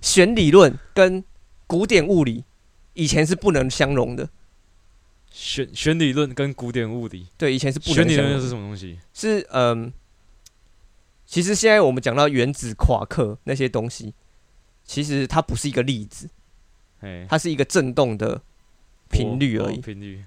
[0.00, 1.22] 弦理论跟
[1.66, 2.44] 古典物理
[2.94, 4.28] 以前是不能相容的，
[5.30, 8.98] 弦弦理论跟古典物理，对，以前是不弦理论又能相容的是什么东西？
[9.12, 9.92] 是嗯，
[11.26, 14.14] 其实现在我们讲到原子、夸克那些东西，
[14.84, 16.30] 其实它不是一个粒子，
[17.00, 18.40] 哎，它是一个振动的
[19.10, 19.80] 频率而已哦。
[19.82, 20.24] 频率，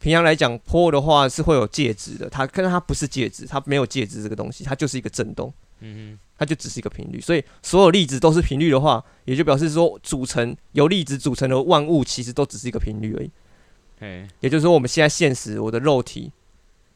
[0.00, 7.20] 平常来讲，波的话是会有介质的，它但是它不是介质，它没有介质这个东西，它就是一个振动，嗯它就只是一个频率。
[7.20, 13.30] 所以所有粒子都是频率的话，也就表示说组成由粒子组成的万物其实都只是一个频率而已。
[14.40, 16.32] 也就是说，我们现在现实我的肉体，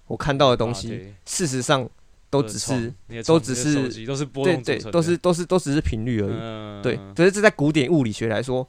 [0.06, 1.86] 我看到的东西，啊事实上
[2.30, 2.90] 都只是
[3.26, 6.34] 都只是都是波对对都是都是都只是频率而已。
[6.34, 8.66] 嗯对，可是这在古典物理学来说，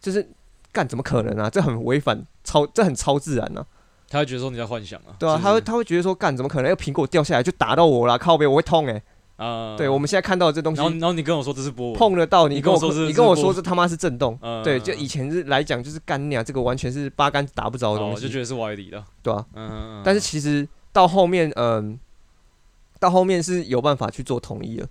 [0.00, 0.28] 就是
[0.72, 1.48] 干怎么可能啊？
[1.48, 3.64] 这很违反超，这很超自然啊。
[4.08, 6.68] 他会觉得说你在幻想啊，对啊，是不是他会他会觉得说，干怎么可能？
[6.70, 9.02] 要苹果掉下来就打到我啦，靠背我会痛哎、
[9.36, 11.90] 啊，对，我们现在看到的这东西然后然后你跟我说这是波。
[11.90, 14.38] 纹，碰得到，你跟我你跟我说是你跟我说这他妈是震动。
[14.40, 19.44] 嗯，对，就以前是来讲就是干娘，这个完全是八竿子打不着的东哦，西，就觉得是歪理的，对啊。
[19.54, 21.98] 嗯嗯嗯，但是其实到后面，嗯，
[22.98, 24.88] 到后面是有办法去做统一的。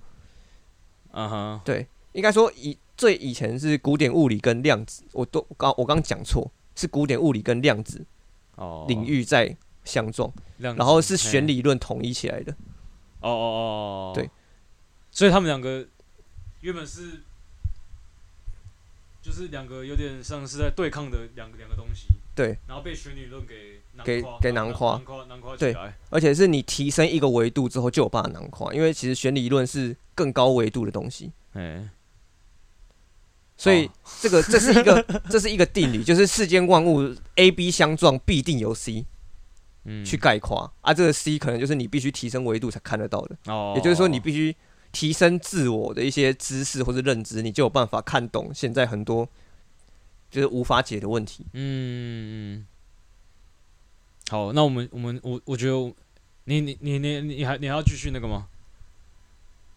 [1.14, 8.06] 嗯哼，对，应该说以最以前是古典物理跟量子，我都刚我刚讲错，是古典物理跟量子哦，
[8.88, 12.52] 领域在相撞，然后是弦，理论统一起来的。
[13.22, 14.12] 哦哦哦，哦。
[14.14, 14.30] 对，
[15.12, 15.88] 所以他们两个
[16.62, 17.22] 原本是。
[19.26, 24.92] 就是两个有点像是在对抗的两个两个东西，对，然后被弦理论给给给囊括。
[24.92, 25.76] 囊括囊括起对，
[26.12, 31.90] 而且是你提升一个维度之后就有办法囊括，因为其实弦理论是更高维度的东西，哎，
[33.58, 33.92] 所以哦。
[34.22, 39.06] 这个这是一个 这是一个定理，就是世间万物 A、B 相撞必定有 C
[39.84, 40.04] 嗯。
[40.04, 40.72] 去概括。
[40.82, 44.56] 啊，这个 C 可能就是你必须提升维度才看得到的，哦，也就是说你必须
[44.92, 49.28] 提升自我的一些知识或者认知，你就有办法看懂现在很多
[50.32, 51.46] 就是无法解的问题。
[51.54, 52.66] 嗯，
[54.30, 55.94] 好，那我们我们我我觉得
[56.46, 58.48] 你你你你你还你还要继续那个吗？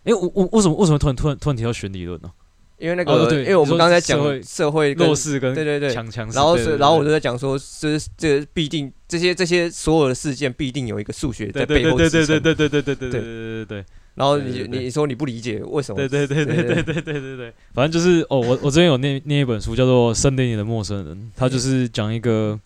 [0.05, 2.33] 哎、我我为什么为什么突然突然突然提到选理论呢、
[2.79, 12.43] 因为那个，哦因为我们刚才讲社会弱势跟对对对，强强势，然后是，对对然后我对就在讲说，这这必定这些这些所有的事件必定有一个数学在对对背后对对对支撑。
[12.43, 13.11] 对对对对对。
[13.11, 13.85] 对对对对。
[14.15, 14.85] 然后你对对对。
[14.85, 15.97] 你说你不理解为什么？
[15.97, 17.03] 对对对对对对对。
[17.03, 22.59] 对对，反正就是哦，我我之前有念念一本书叫做《森林里的陌生人》，他就是讲一个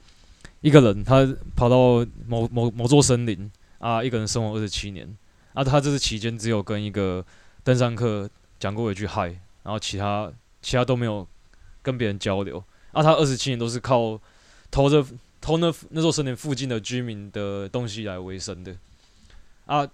[0.61, 5.07] 一个人他跑到某某某座森林啊，一个人生活二十七年
[5.53, 7.25] 啊，他这次期间只有跟一个
[7.65, 11.27] 登山客讲过一句嗨，然后其他其他都没有
[11.83, 12.63] 跟别人交流。
[12.93, 14.21] 啊，他二十七年都是靠
[14.71, 15.05] 偷着
[15.41, 18.77] 偷那那座森林附近的居民的东西来维生的。
[19.67, 19.89] 啊。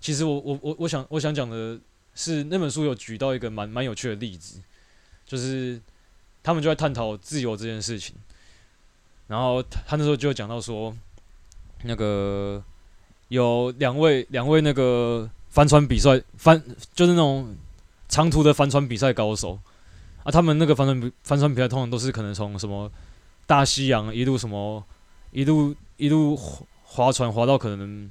[0.00, 1.78] 其实我我我我想我想讲的
[2.16, 4.60] 是那本书有举到一个蛮蛮有趣的例子，
[5.24, 5.80] 就是
[6.42, 8.16] 他们就在探讨自由这件事情，
[9.28, 10.92] 然后他那时候就讲到说，
[11.84, 12.60] 那个
[13.28, 16.60] 有两位两位那个帆船比赛帆
[16.96, 17.54] 就是那种
[18.12, 19.58] 长途的帆船比赛高手。
[20.22, 22.92] 啊，他们那个帆船比帆船比赛通常都是可能从什么
[23.46, 24.84] 大西洋一路什么
[25.30, 28.10] 一路一路划划船划到可能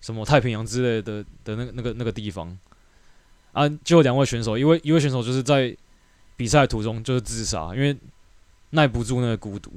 [0.00, 2.56] 什么太平洋之类的的那个那个那个地方。
[3.52, 5.76] 啊，就有两位选手，一位一位选手就是在
[6.36, 7.96] 比赛途中就是自杀，因为
[8.70, 9.70] 耐不住那个孤独，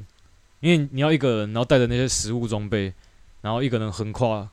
[0.61, 2.93] 因为你要一个人，然后带着那些食物装备，
[3.41, 4.49] 然后一个人横跨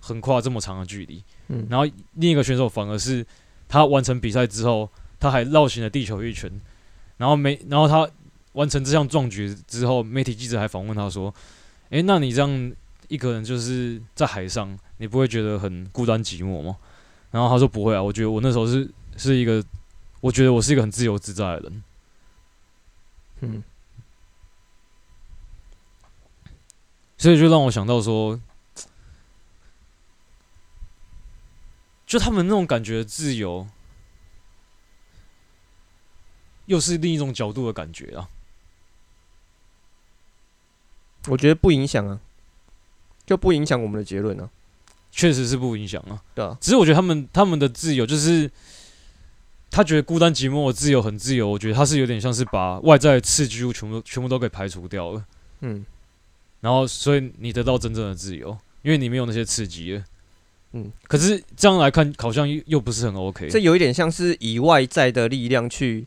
[0.00, 3.26] 横跨这么长的距离，嗯，然后另一个选手反而是
[3.68, 6.50] 他完成比赛之后，他还绕行了地球一圈，
[7.16, 8.08] 然后没，然后他
[8.52, 11.34] 完成这项壮举之后，媒体记者还访问他说
[11.90, 12.72] ：“诶，那你这样
[13.08, 16.76] 一个人就是在海上，你不会觉得很孤单寂寞吗？”
[17.32, 19.64] 然后他说：“不会啊，我觉得我那时候是是一个，
[20.20, 21.82] 我觉得我是一个很自由自在的人。
[23.40, 23.62] 嗯，”
[27.18, 28.38] 所以就让我想到说，
[32.14, 33.66] 就他们那种感觉的自由，
[36.66, 38.28] 又是另一种角度的感觉啊。
[41.26, 42.20] 我觉得不影响啊，
[43.26, 44.48] 就不影响我们的结论啊，
[45.10, 46.22] 确实是不影响啊。
[46.36, 48.48] 对啊，只是我觉得他们他们的自由，就是
[49.72, 51.48] 他觉得孤单寂寞的自由很自由。
[51.48, 55.26] 我觉得他是有点像是把外在的刺激物全部全部都给排除掉了，
[55.62, 55.84] 嗯
[56.60, 60.04] 然后所以你得到真正的自由，因为你没有那些刺激了。
[60.74, 63.48] 嗯，可是这样来看，好像又又不是很 OK。
[63.48, 66.06] 这有一点像是以外在的力量去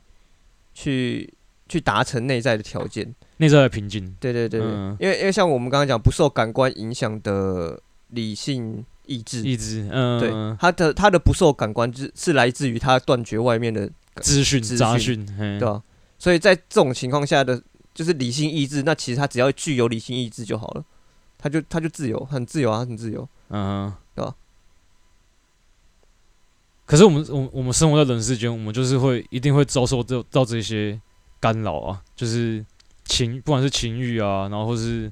[0.74, 1.34] 去
[1.68, 3.16] 去达成内在的条件。
[3.38, 13.88] 内在的平静，对对对因为因为像我们刚刚讲不受感官影响的理性意志，意志，嗯，对他的他的不受感官是是来自于他断绝外面的，
[14.22, 15.24] 资讯、资杂讯
[15.60, 15.84] 对吧、
[16.18, 17.62] 所以在这种情况下的，
[17.94, 20.84] 就是理性意志，那其实他只要具有理性意志就好了，
[21.38, 23.30] 他就他就自由，很自由啊，很自由。
[23.50, 24.34] 嗯，对吧
[26.88, 30.98] 可是我们我我们生活在人世间，我们就是会一定会遭受到到这些
[31.38, 32.66] 干扰啊，就是
[33.04, 35.12] 情不管是情欲啊，然后或是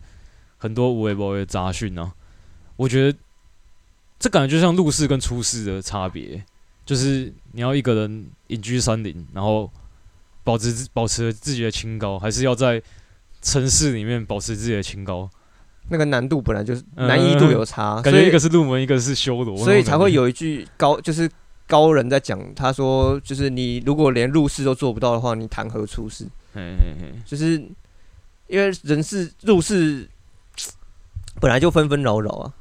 [0.57, 2.13] 很多无微不微的杂讯啊，
[2.77, 3.17] 我觉得
[4.17, 6.41] 这感觉就像入世跟出世的差别，
[6.85, 9.69] 就是你要一个人隐居山林，然后
[10.45, 12.81] 保持保持自己的清高，还是要在
[13.41, 15.29] 城市里面保持自己的清高，
[15.89, 20.13] 那个难度本来就是嗯难易度有差，感觉一个是入门，一个是修罗，所以才会。
[20.13, 21.29] 有一句高，就是
[21.67, 26.25] 高人在讲，他说就是你如果连入世都做不到的话，你谈何出世？
[26.53, 27.53] 嘿嘿嘿，就是
[28.47, 30.07] 因为人是入世
[31.41, 32.53] 本来就纷纷扰扰啊。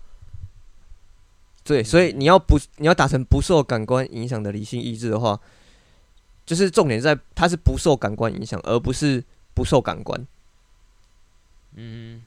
[1.63, 5.41] 对，所以你要不你要达成不受感官影响的理性意志的话，
[6.45, 9.25] 就是重点在它是不受感官影响，而不是
[9.55, 10.27] 不受感官。
[11.77, 12.23] 嗯，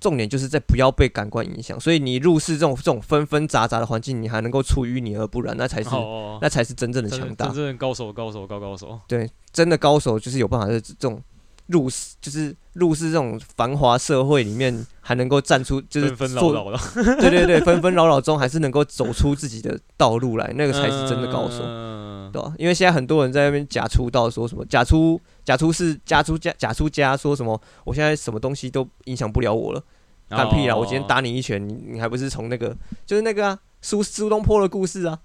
[0.00, 1.78] 重点就是在不要被感官影响。
[1.78, 7.56] 所以你入世这种这种纷纷杂杂的环境，你还能够出淤泥而不染，那才是、哦，那才是真正的强大真。
[7.56, 8.98] 正的高手，高手，高高手。
[9.06, 11.22] 对，真的高手就是有办法在这种
[11.68, 16.78] 入世，就是入世这种繁华社会里面，还能够站出，就是纷纷扰做扰的，
[17.20, 29.82] 对对对，纷纷扰扰中还是能够走出自己的道路来，那个才是真的高手，嗯对吧、因为现在很多人在那边假出道，说什么假出假出是假出假假出家，说什么我现在什么东西都影响不了我了，
[30.28, 30.76] 干屁啦！
[30.76, 35.18] 我今天打你一拳，你你还不是从那个就是那个啊苏苏东坡的故事啊？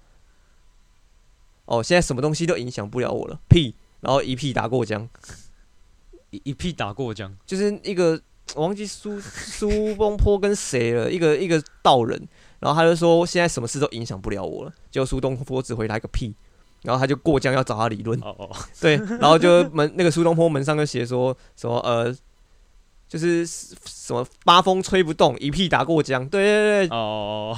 [1.66, 3.74] 哦，现在什么东西都影响不了我了，屁！
[4.00, 5.08] 然后一屁打过江，
[6.34, 8.20] 一一屁打过江，就是一个
[8.54, 12.20] 我忘记苏苏东坡跟谁了， 一个一个道人，
[12.60, 16.34] 然后他就说现在什么事都影响不了我了，结果苏东坡只回答一个屁，
[16.82, 22.14] 然后他就过江要找他理论，哦哦，对，然后就门那个苏东坡门上就写说什么呃，
[23.08, 27.56] 就是什么八风吹不动，一屁打过江，对对对，哦，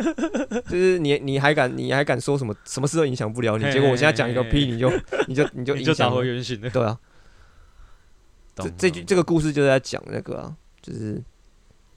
[0.70, 4.90] 就是你你还敢你还敢说什么什么事都影响不了你，嘿结果我现在讲一个屁，你就
[5.26, 6.70] 你就你就 你就打影响了，回原形了。
[6.70, 6.98] 对啊，
[8.54, 11.22] 这这句这个故事就是在讲那个啊，就是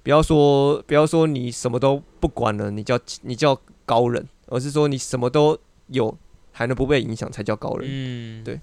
[0.04, 6.18] 不要说不要说你什么都不管了，你叫你叫高人，而是说你什么都有
[6.52, 7.88] 还能不被影响才叫高人。
[7.88, 8.60] 嗯，对，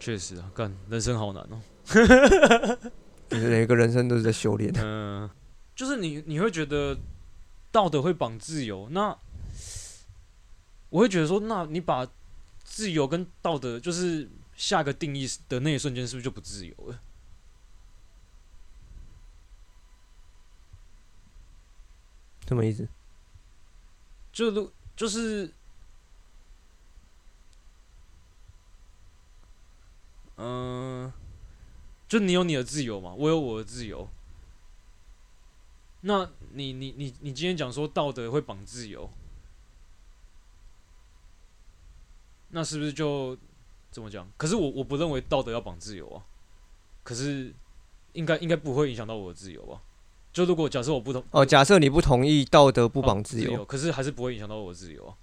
[0.00, 1.60] 确实啊，干人生好难哦。
[3.28, 4.72] 就 是每个人生都是在修炼。
[4.76, 5.28] 嗯，
[5.76, 6.96] 就是你你会觉得
[7.70, 9.16] 道德会绑自由，那
[10.90, 12.06] 我会觉得说，那你把
[12.62, 17.00] 自由跟道德就是下个定义的那一瞬间，是不是就不自由了？
[22.46, 22.86] 什么意思？
[24.32, 25.52] 就如就是，
[30.36, 31.12] 嗯、
[32.06, 34.08] 就你有你的自由嘛，我有我的自由。
[36.02, 39.10] 那你你你你今天讲说道德会绑自由，
[42.50, 43.38] 那是不是就
[43.94, 44.28] 怎么讲？
[44.36, 46.26] 可是我我不认为道德要绑自由啊，
[47.04, 47.54] 可是
[48.12, 49.80] 应该应该不会影响到我的自由啊。
[50.32, 55.14] 就如果假设我不同哦，假设你不同意道德不不绑自由，可是还是不会影响到我的自由啊。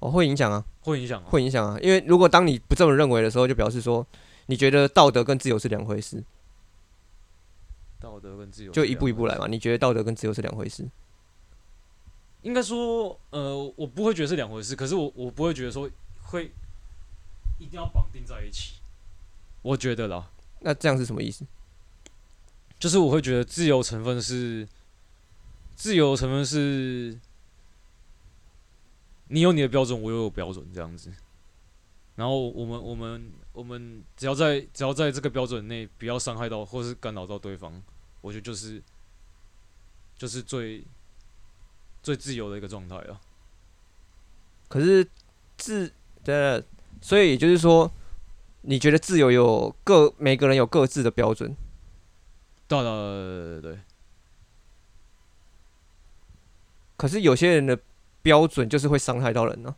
[0.00, 1.78] 哦，会影响啊，会影响、啊，会影响啊。
[1.80, 4.04] 因为如果当你不这么认为的时候，就表示说
[4.46, 6.24] 你觉得道德跟自由是两回事，
[8.00, 9.42] 道德跟自由就一步一步来嘛。
[9.42, 9.46] 嘛。
[9.46, 10.90] 你觉得道德跟自由是两回事？
[12.42, 15.88] 应该说，呃，我不会觉得是两回事，可是我我不会觉得说
[16.22, 16.52] 会
[17.58, 18.74] 一定要绑定在一起。
[19.62, 20.30] 我觉得啦，
[20.60, 21.46] 那这样是什么意思？
[22.78, 24.66] 就是我会觉得自由成分是
[25.76, 27.16] 自由成分是，
[29.28, 31.12] 你有你的标准，我有我标准，这样子。
[32.16, 37.80] 然后我们我们我们只要在只要在这个标准内，不要伤害到或是干扰到对方，
[38.20, 38.82] 我觉得就是
[40.18, 40.84] 就是最
[42.02, 43.20] 最自由的一个状态啊。
[44.68, 45.06] 可是
[45.56, 45.92] 自
[46.24, 46.64] 的，
[47.00, 47.92] 所以也就是说，
[48.62, 51.54] 你觉得自由有各每个人有各自的标准，
[52.66, 53.80] 对对对对对，
[56.96, 57.78] 可是有些人的
[58.22, 59.76] 标准就是会伤害到人呢、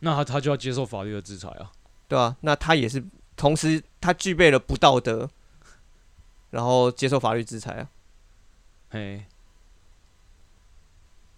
[0.00, 1.70] 那他他就要接受法律的制裁啊。
[2.08, 3.04] 对啊、那他也是
[3.36, 5.30] 同时他具备了不道德，
[6.50, 7.90] 然后接受法律制裁啊。
[8.88, 9.24] 嘿，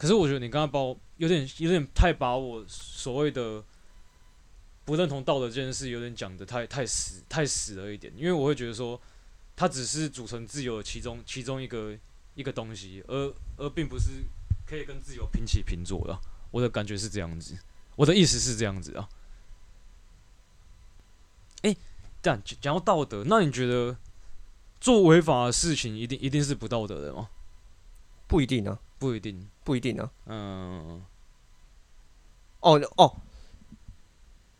[0.03, 3.63] 可是我觉得你刚刚把我有点有点太把我所谓的
[4.85, 9.01] 不认同道德这件事有点讲的太太死太死了一点，因为我会觉得说
[9.55, 11.97] 它只是组成自由的其中其中一个
[12.35, 14.25] 一个东西，而而并不是
[14.67, 16.19] 可以跟自由平起平坐的。
[16.51, 17.57] 我的感觉是这样子，
[17.95, 19.09] 我的意思是这样子啊。
[21.63, 21.77] 诶，
[22.21, 23.97] 但讲讲到道德，那你觉得
[24.81, 27.29] 做违法的事情一定一定是不道德的吗？
[28.27, 30.09] 不一定啊，不一定，不一定啊。
[30.27, 31.03] 嗯，
[32.61, 33.17] 哦哦，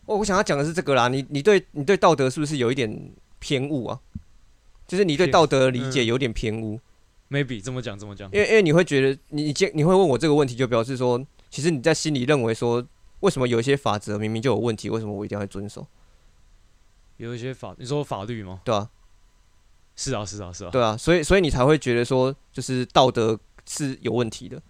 [0.07, 1.07] 哦，我想要讲的是这个啦。
[1.07, 4.01] 你你对你对道德是不是有一点偏误啊？
[4.89, 6.81] 就是你对道德的理解嗯有点偏误
[7.31, 12.85] ，maybe 这么讲，这么讲，因为因为你会觉得你你接你会问我这个问题，就表示说，其实你在心里认为说，
[13.21, 15.87] 为什么有一些法则明明就有问题，为什么我一定要遵守？
[17.17, 18.61] 有一些法，你说法律吗？
[18.65, 18.91] 对啊，
[19.95, 24.61] 是啊，是啊，是啊，对啊，所以所以你才会觉得说，就是道德是有问题的。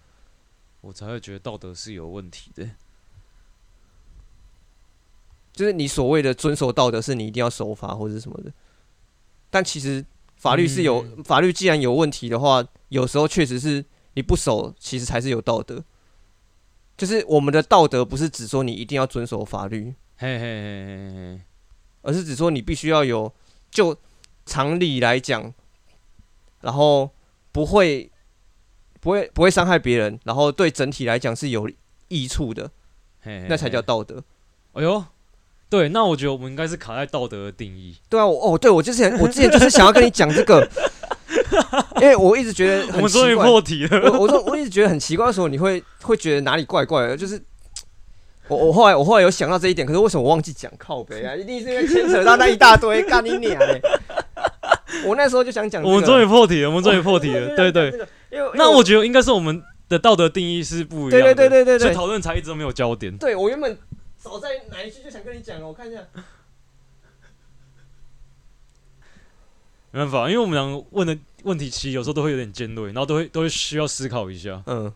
[0.81, 2.69] 我才会觉得道德是有问题的。
[5.53, 8.51] 就是你所谓的遵守道德，是你一定要守法或者什么的。
[9.49, 10.03] 但其实
[10.35, 13.85] 法律是有、嗯法律，既然有问题的话，有时候确实是
[14.15, 15.83] 你不守，其实才是有道德。
[16.97, 21.41] 就是我们的道德不是只说你一定要遵守法律，嘿嘿嘿嘿嘿，
[22.01, 23.31] 而是只说你必须要有
[23.69, 23.95] 就
[24.45, 25.53] 常理来讲，
[26.61, 27.11] 然后
[27.51, 28.11] 不会
[29.03, 31.69] 不会不会伤害别人，然后对整体来讲是有
[32.07, 32.71] 益处的，
[33.21, 33.81] 嘿嘿，那才叫。
[33.81, 34.23] 道德。
[34.71, 35.03] 哎呦，
[35.69, 37.97] 对，那我觉得我们应该是卡在道德的定义。
[38.07, 40.67] 对啊，我哦，对我之前我之前就是想要跟你讲这个，
[42.01, 43.35] 因为我一直觉得很我们终于。
[43.35, 44.11] 破题了。
[44.11, 47.17] 我我说我一直觉得很奇怪，的时候你会会觉得哪里怪怪的？
[47.17, 47.41] 就是
[48.47, 51.35] 我我后来我后来有想到这一点，可是为什么我忘记讲靠北啊？
[51.35, 53.81] 一定是因为牵扯到那一大堆，干你娘嘞！
[55.05, 57.55] 我那时候就想讲、这个， 我们终于破题了，我们终于破题了。
[57.55, 61.21] 对对，因为因为那我觉得应该是我们的道德定义是不一样的。
[61.21, 63.15] 对对对对对对所以讨论才一直都没有焦点。
[63.17, 63.77] 对我原本
[64.17, 65.99] 早在哪一句就想跟你讲了，我看一下。
[69.91, 74.91] 没办法，因为我们两个问的问题其实有时候都会有点尖锐，然后都会都会需要思考一下，嗯，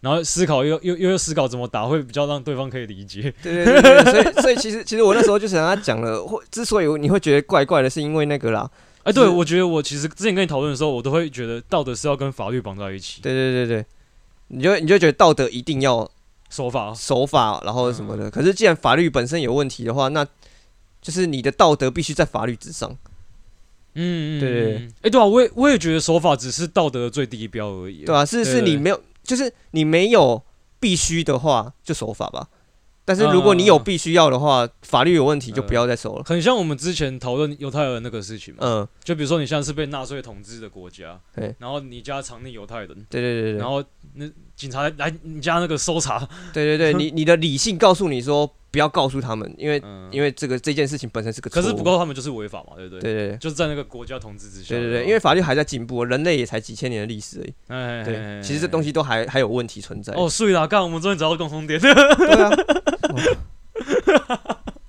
[0.00, 3.32] 然后思考又又又要思考怎么答会比较让对方可以理解。
[3.42, 8.70] 对对对对，所以所以其实其实我那时候就想跟他讲了，或之所以你会觉得怪怪的，是因为那个啦，
[9.06, 13.86] 哎，对，我觉得我其实之前跟你讨论的时候，我都会觉得道德是要跟法律绑在一起，对对对对，
[14.48, 16.10] 你就你就觉得道德一定要
[16.50, 16.92] 守法。
[16.92, 18.28] 守法，然后什么的。
[18.28, 20.26] 可是既然法律本身有问题的话，那
[21.00, 22.90] 就是你的道德必须在法律之上。
[23.94, 28.04] 嗯，嗯对对哎，对啊，我也我也觉得守法只是道德的最低标而已。
[28.04, 30.42] 对啊，是是对你没有，就是你没有
[30.80, 32.48] 必须的话，就守法吧。
[33.06, 33.84] 但是如果你有嗯。
[33.86, 36.24] 必须要的话，法律有问题就不要再收了。
[36.26, 43.58] 很像我们之前讨论犹太人那个事情嘛，嗯，就比如说你现在是被纳粹统治的国家对，然后你家藏匿犹太人，对对对对。
[43.60, 43.82] 然后
[44.14, 46.18] 那警察来来你家那个搜查，
[46.52, 51.48] 对对对，你你的理性告诉你说不要告诉他们，因为嗯，因为这个这件事情本身是个。
[51.48, 53.00] 可是不告诉他们就是违法嘛，对不对？
[53.00, 54.74] 对对对就是在那个国家统治之下。
[54.74, 57.54] 对对对，因为法律还在进步，人类也才几千年的历史而已。
[57.68, 60.12] 哎，对，其实这东西西都还还有问题存在。
[60.12, 61.80] 哦，所以啦，刚，我们终于找到共同点。
[61.80, 62.50] 对啊。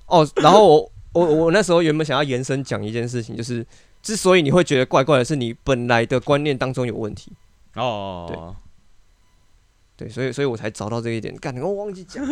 [0.07, 3.65] 哦，哦然后我我我那时候原本想要延伸讲一件事情，就是
[4.01, 7.31] 之所以你会觉得怪怪的，是你本来的观念当中有问题。
[7.75, 8.53] 哦，
[9.95, 11.35] 对，所以所以我才找到这一点。
[11.37, 12.23] 干，我忘记讲。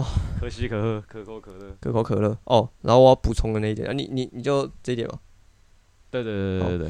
[0.00, 1.76] OK 可喜可贺，可口可乐。
[1.80, 5.18] 可口可乐哦，然后我要补充的那一点啊，你你你就这一点吧。
[6.10, 6.88] 对对对对对对，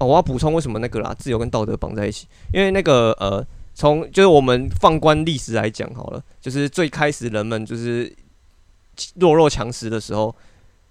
[0.00, 3.44] 哦，我要补充为什么那个啦，自由跟道德绑在一起，因为那个呃，
[3.74, 8.14] 从就是我们放观历史来讲好了，就是最开始人们就是
[9.14, 10.34] 弱肉强食的时候，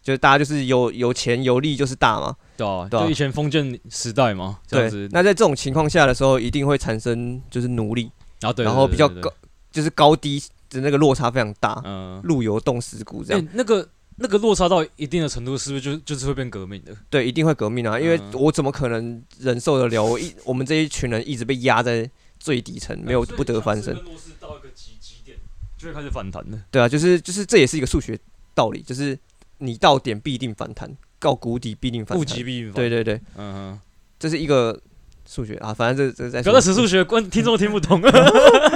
[0.02, 5.08] 就是大家就是有有钱有力就是大嘛，对啊，对啊就以前封建时代嘛，这样子。。
[5.12, 9.32] 那在这种情况下的时候，一定会产生就是奴隶，然后比较高，
[9.72, 13.88] 就是高低的那个落差非常大，嗯，路由冻死骨这哎样，，那个
[14.18, 16.96] 那个落差到一定的程度，是不是就就是会变革命的？
[17.10, 22.10] 对，一定会革命啊，因为嗯我怎么可能忍受得了我一 我们这一群人一直被压在
[22.40, 23.94] 最底层，没有不得翻身。
[23.94, 25.38] 弱势到一个极极点，
[25.78, 26.60] 就会开始反弹的。
[26.72, 28.18] 对啊，就是就是这也是一个数学
[28.54, 29.18] 道理，就是
[29.60, 30.90] 你到点必定反弹，
[31.20, 32.36] 到谷底必定反物弹。
[32.36, 32.74] 极必反。
[32.74, 33.80] 对对对，嗯哼，
[34.20, 34.80] 这是一个
[35.28, 38.02] 数学啊，反正这这在可是数学观听众听不懂。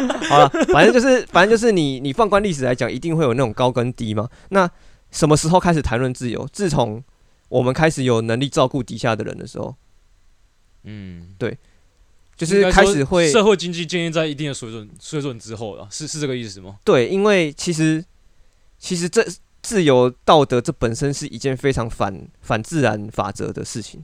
[0.29, 4.29] 好了，反正就是反正就是你你放观历史来讲，一定会有那种高跟低嘛。
[4.49, 4.69] 那
[5.11, 6.47] 什么时候开始谈论自由？
[6.51, 7.03] 自从
[7.49, 9.75] 我们开始有能力照顾底下的人的时候，
[10.83, 11.57] 嗯，对
[12.37, 16.77] 就是开始会社会经济建立在一定的水准水准之后了，是是这个意思吗？
[16.83, 18.03] 对，因为其实
[18.77, 19.25] 其实这
[19.61, 24.03] 自由道德这本身是一件非常反反自然法则的事情。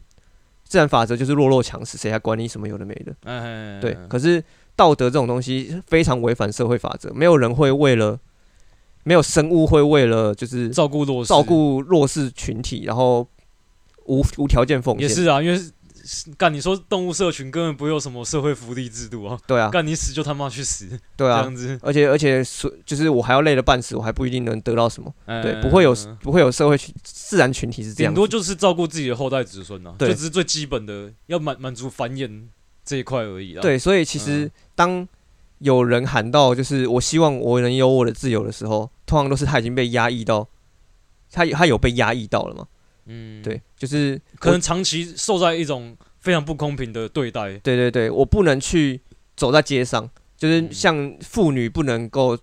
[0.69, 3.15] 自然法则就是弱肉强食，谁还管你什么有的没的？
[3.23, 4.43] 哎，对，可是
[4.77, 8.17] 道德这种东西非常违反社会法则，没有人会为了，
[9.03, 13.27] 没有生物会为了就是照顾弱势，照顾弱势群体，然后
[14.05, 15.09] 无无条件奉献。
[15.09, 25.13] 也是啊，因为是干你说动物社群根本不会有什么社会福利制度啊，对啊，干你死就他妈去死，对啊，这样子，而且而且所就是我还要累得半死，我还不一定能得到什么。
[25.25, 28.15] 对，哎不会有不会有社会群自然群体是这样子。
[28.15, 30.09] 顶多就是照顾自己的后代子孙啊，对。
[30.09, 32.43] 就只是最基本的要满满足繁衍
[32.87, 34.51] 这一块而已啦。，对，所以其实嗯。
[34.77, 35.07] 当
[35.59, 40.47] 有人喊到就是我希望我能有我的自由的时候，通常都是他已经被压抑到，
[41.31, 42.67] 他他有被压抑到了嘛？
[43.07, 49.01] 嗯，对，就是可能长期受在一种非常不公平的对待，对对对，我不能去
[49.35, 50.07] 走在街上，
[50.37, 50.69] 就是嗯。
[50.71, 52.37] 像妇女不能够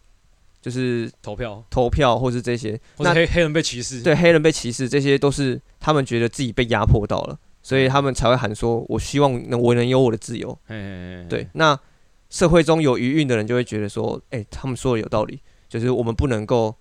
[0.60, 1.64] 就是投票。
[1.70, 10.50] 投票或是这些，或者那黑黑人被歧视，对黑人被歧视，这些都是他们觉得自己被压迫到了，所以他们才会喊说：“我希望能我能有我的自由。
[10.66, 11.76] 嘿，嘿嘿”对，，那
[12.28, 16.76] 社会中有余韵的人就会觉得说：“哎、他们说的有道理，就是我们不能够，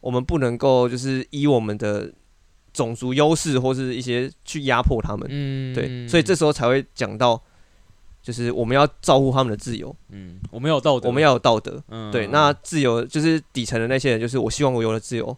[0.00, 2.10] 我们不能够就是以我们的
[2.72, 5.28] 种族优势或是一些去压迫他们。
[5.30, 7.38] 嗯，对，所以这时候才会讲到，
[8.22, 11.82] 就是我们要照顾他们的自由，嗯，我们要有道德，我们要有道德。
[11.88, 15.36] 嗯，对，那自由就是底层的那些人，就是我希望我有了自由，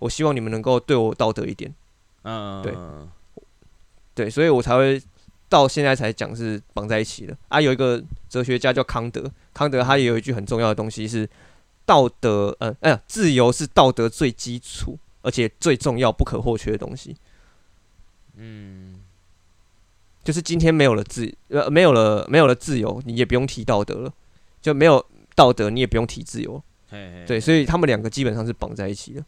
[0.00, 1.72] 我希望你们能够对我道德一点。
[2.22, 3.08] 嗯，对嗯
[4.18, 5.00] 对，所以我才会
[5.48, 7.60] 到现在才讲是绑在一起的啊。
[7.60, 11.28] 有一个哲学家叫康德，康德他也有一句很重要的东西是
[11.86, 17.14] 道德，呃，哎、呀，自由是道德最基础而且最重要不可或缺的东西。
[18.34, 18.96] 嗯，
[20.24, 24.12] 就是今天没有了自，呃，没有了没有了自由，你也不用提道德了，
[24.60, 25.06] 就没有
[25.36, 26.60] 道德，你也不用提自由。
[26.90, 29.24] 嘿嘿对，所以他们两个基本上是绑在一起的。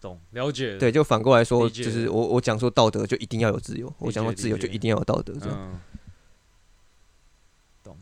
[0.00, 5.58] 懂了解了，对，就反过来说，就是我我讲说道德就一定要有自由，我讲说自由就一定要有道德，这样。
[5.58, 5.80] 嗯，
[7.82, 7.96] 懂。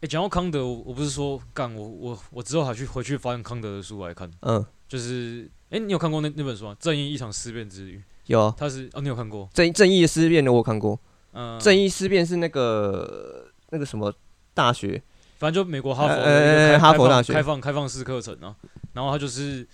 [0.00, 6.76] 哎，讲到康德，我我不是说干我我我之后还去回去翻康德的书来看，嗯，就是哎，你有看过那那本书吗？
[6.82, 7.98] 《正义一场思辨之旅》。
[8.26, 11.00] 有啊，他是哦，你有看过正正义的思辨的，我有看过。
[11.32, 14.12] 嗯，正义思辨是那个那个什么
[14.52, 15.02] 大学，
[15.40, 18.54] 反正就美国哈佛哈佛大学开放开放式课程啊。
[18.92, 19.66] 然后他就是，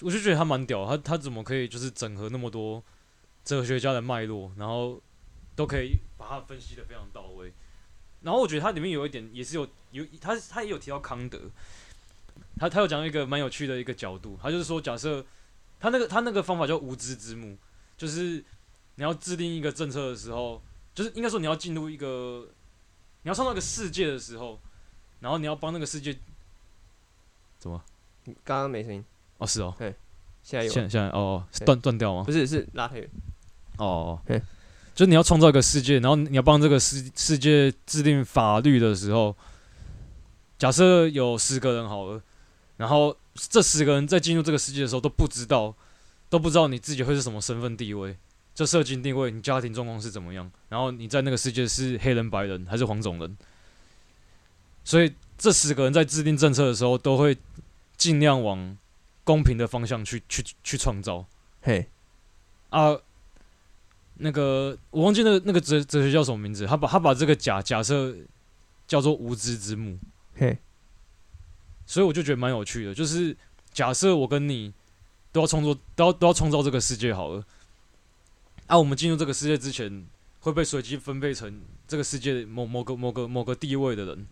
[0.00, 2.82] 我就觉得他蛮屌，他他怎么可以就是整合那么多
[3.44, 4.98] 哲学家的脉络，然后
[5.54, 7.52] 都可以把它分析的非常到位。
[8.22, 11.38] 然后我觉得它里面有一点也是有有他他也有提到康德，
[12.58, 15.22] 他他有讲一个蛮有趣的一个角度，他就是说假设
[15.78, 17.58] 他那个他那个方法叫无知之幕，
[17.98, 18.42] 就是
[18.94, 20.62] 你要制定一个政策的时候，
[20.94, 22.46] 就是应该说你要进入一个
[23.22, 24.58] 你要创造一个世界的时候，
[25.20, 26.16] 然后你要帮那个世界
[27.58, 27.82] 怎么？
[28.44, 29.04] 刚刚没声音，
[29.38, 29.74] 哦，是哦，
[30.42, 32.22] 现在有，现在现在哦哦是断断掉吗？
[32.24, 33.10] 不是是拉太远。
[33.78, 34.40] 哦哦嘿，
[34.94, 39.34] 就是你要创造一个世界，然后你要帮这个世世界制定法律的时候，
[40.58, 42.22] 假设有十个人好了，
[42.76, 45.74] 然后这十个人在进入这个世界的时候都不知道，
[46.28, 48.16] 都不知道你自己会是什么身份地位，
[48.54, 53.36] 就社经定位，你家庭状况是怎么样，然后你在那个世界是黑人、白人还是黄种人，
[54.84, 57.36] 所以这十个人在制定政策的时候都会
[57.96, 58.76] 尽量往
[59.24, 61.24] 公平的方向去去去创造。
[61.62, 61.88] 嘿，
[62.68, 62.96] 啊，
[64.14, 68.14] 那个我忘记那个那个哲哲学叫什么名字，他把他把这个假假设
[68.86, 69.98] 叫做无知之幕，
[70.34, 70.58] 嘿，
[71.86, 73.36] 所以我就觉得蛮有趣的，就是
[73.72, 74.72] 假设我跟你
[75.32, 77.44] 都要创作都要都要创造这个世界好了，
[78.70, 80.06] 啊，我们进入这个世界之前
[80.38, 84.26] 会被随机分配成这个世界某某个某个某个地位的人，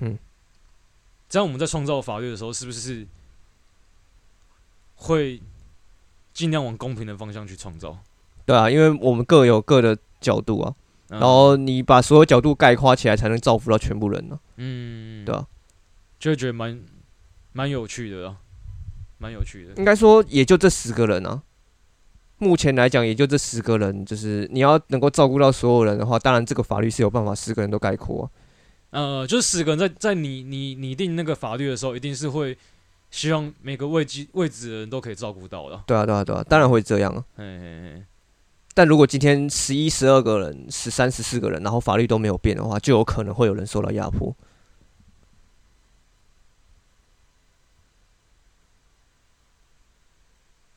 [0.00, 0.18] 嗯，
[1.28, 3.06] 这样我们在创造法律的时候，是不是
[4.96, 5.40] 会
[6.34, 7.96] 尽量往公平的方向去创造？
[8.44, 10.74] 对啊，因为我们各有各的角度啊，
[11.10, 11.20] 嗯。
[11.20, 15.46] 然后你把所有角度概括起来，才能造福到全部人呢、嗯，对啊，
[16.18, 16.82] 就会觉得蛮
[17.52, 18.38] 蛮有趣的啊，
[19.18, 19.74] 蛮有趣的。
[19.74, 21.42] 应该说，也就这十个人啊。
[22.38, 28.30] 目前来讲，也就这十个人，就是你要能够照顾到所有人的话，当然这个法律是有办法十个人都概括、啊。
[28.90, 32.56] 呃，就是十个人在在你你拟定那个法律的时候，一定是会
[33.10, 35.82] 希望每个位置位置的人都可以照顾到的。
[35.86, 37.24] 对啊，对啊，对啊，当然会这样啊。
[37.36, 38.02] 嘿嘿嘿，
[38.72, 44.34] 但如果今天十一、十二个人、十三、十四个人，然后法律都没有变的话，就有可能会有人受到压迫。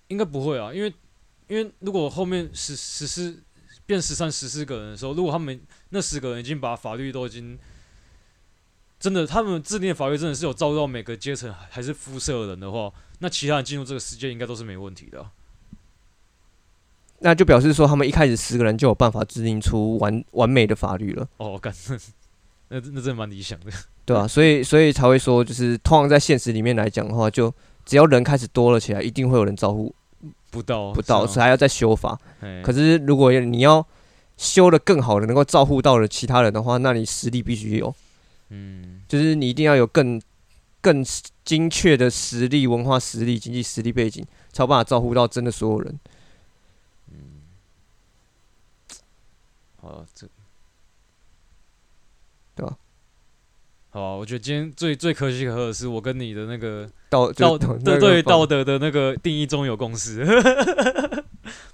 [0.08, 0.94] 应该不会啊，因为
[1.52, 3.44] 因为如果后面十十四
[3.86, 7.60] 变十三十四个人的时候，如果他们那十个人已经把法律都已经
[8.98, 12.90] 真的，他们制定的法律真的是有照顾到每个阶层还是肤色的人的话，
[13.20, 15.30] 那其他人进入这个世界应该都是没问题的啊、
[17.20, 21.74] 那就表示说，他们一开始十个人就有办法制定出完完美的法律了，哦，干，
[22.70, 23.70] 那那真的蛮理想的。
[24.06, 27.54] 对啊、所以，所以才会说，就是通常在现实里面来讲的话，就
[27.86, 29.94] 只要人开始多了起来，一定会有人照顾
[30.52, 32.20] 不到不到，所以还要再修法。
[32.64, 33.84] 可是，如果你要
[34.38, 37.96] 修的更好的，能够照顾到了其他人的话，那你实力必须有，
[38.50, 40.22] 嗯，就是你一定要有更
[40.82, 41.04] 更
[41.44, 46.00] 精确的实力、文化实力、经济实力背景，才有办法照顾到真的所有人。
[49.82, 50.28] 好了，这
[52.54, 52.78] 对吧
[53.94, 60.26] 好啊，我觉得今天最最可喜可贺的是，我跟你的那个道道就对对道德的那个定义中有共识，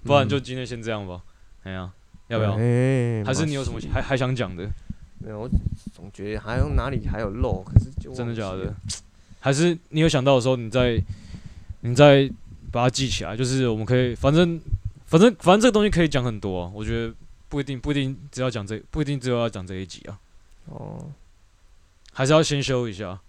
[0.04, 1.22] 不然就嗯今天先这样吧。
[1.64, 1.92] 哎呀，
[2.28, 2.54] 要不要？
[2.58, 4.68] 哎还是你有什么还还想讲的？
[5.20, 5.50] 没有，我
[5.94, 8.74] 总觉得还有哪里还有漏，可是就真的假的？
[9.40, 11.00] 还是你有想到的时候，你再
[11.82, 12.28] 你再
[12.72, 14.60] 把它记起来，就是我们可以，反正
[15.06, 16.72] 反正反正这个东西可以讲很多啊。
[16.74, 17.14] 我觉得
[17.48, 20.18] 不一定不一定只要讲这不一定只有要讲这一集啊，
[20.66, 21.06] 哦，
[22.18, 23.22] 还是要先修一下。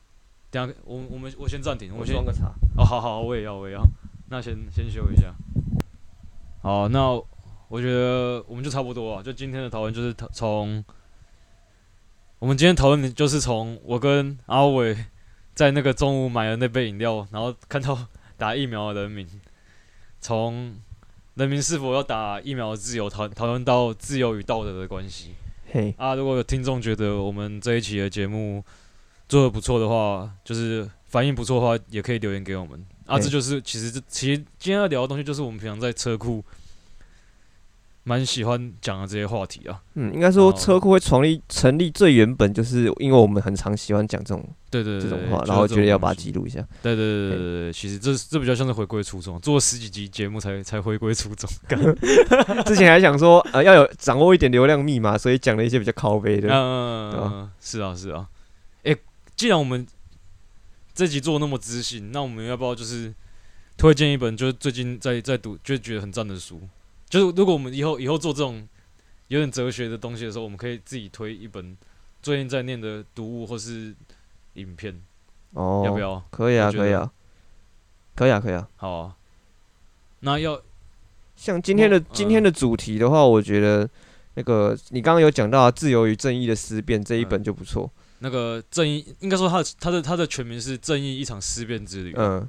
[0.51, 2.47] 等下我我们我先暂停，我先我装个茶。
[2.79, 3.83] 哦，好好，我也要，我也要。
[4.31, 5.35] 那先先修一下。
[6.63, 7.11] 好，那
[7.69, 9.23] 我觉得我们就差不多啊。
[9.23, 10.83] 就今天的讨论就是从
[12.39, 14.97] 我们今天讨论的就是从我跟阿伟
[15.55, 18.07] 在那个中午买的那杯饮料，然后看到
[18.39, 19.29] 打疫苗的人民，
[20.19, 20.75] 从
[21.35, 25.35] 人民是否要打疫苗的自由讨讨论到自由与道德的关系。
[25.71, 28.65] 嘿，啊，如果有听众觉得我们这一期的节目
[29.29, 32.83] 做的不错的话，就是反应不错的话，也可以留言给我们。
[33.05, 36.43] 啊，这就是其实这其实今天要聊的东西，就是我们平常在车库
[38.09, 39.83] 蛮喜欢讲的这些话题啊。
[39.95, 46.67] 嗯，应该说哦车库会成立成立最原本就是因为我们很常喜欢讲这种对对这种话，然后觉得要把它记录一下。
[46.83, 51.51] 对对对对对对，其实这这比较像是回归初衷，做了十几集节目才才回归初衷。
[52.65, 56.49] 之前还想说呃要有掌握一点流量密码，所以讲了一些比较靠背的。
[56.49, 58.27] 嗯，嗯嗯是啊是啊。
[58.85, 58.97] 哎，
[59.37, 59.87] 既然我们
[60.95, 63.13] 这集做得那么知性，那我们要不要就是
[63.77, 66.61] 推荐一本就是最近在在读就觉得很赞的书？
[67.09, 68.67] 就是如果我们以后以后做这种
[69.29, 71.77] 有点哲学的东西的时候，我们可以自己推一本
[72.23, 73.95] 最近在念的读物或是
[74.55, 75.01] 影片，
[75.53, 75.99] 哦，要不？
[75.99, 76.23] 要？
[76.31, 77.11] 可以啊，可以啊，
[78.15, 78.69] 可以啊，可以啊。
[78.77, 79.17] 好啊。
[80.21, 80.61] 那要
[81.37, 83.89] 像今天的嗯今天的主题的话，我觉得
[84.35, 87.91] 那个你刚刚有讲到啊《自由与正义的思辨》这一本就不错。
[88.19, 92.13] 那个正义，应该说他的他的他的全名是《正义一场思辨之旅》。
[92.19, 92.49] 嗯，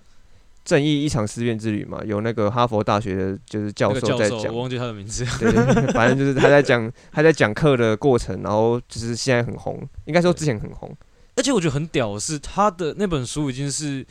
[0.69, 5.25] 正义一场思辨之旅嘛，有那个哈佛大学的就是教授，在讲我，忘记他的名字。
[5.39, 5.51] 对
[5.93, 10.95] 反正就是他在讲他在讲课的过程，然后就是现在很红，应该说之前很红。
[11.35, 14.05] 而且我觉得很屌的是，他的那本书已经是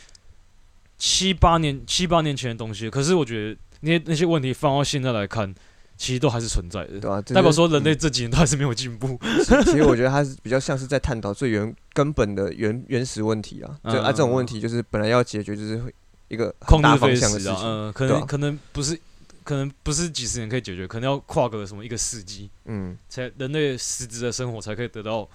[0.97, 5.55] 七八年七八年前的东西了，可是我觉得那些那些问题放到现在来看，
[5.97, 9.17] 其实都还是存在的，对吧、代表说人类嗯这几年都还是没有进步。
[9.45, 13.77] 其其实我觉得他是比较像是在探讨最原根本的原原始问题啊。
[13.93, 15.95] 就啊，这种问题就是本来要解决，就是会
[16.29, 17.57] 一个很大方向的事情。
[17.63, 18.99] 嗯，可能可能不是，
[19.45, 25.29] 可能不是几十年可以解决，可能要跨个什么一个世纪，嗯才人类实质的生活才可以得到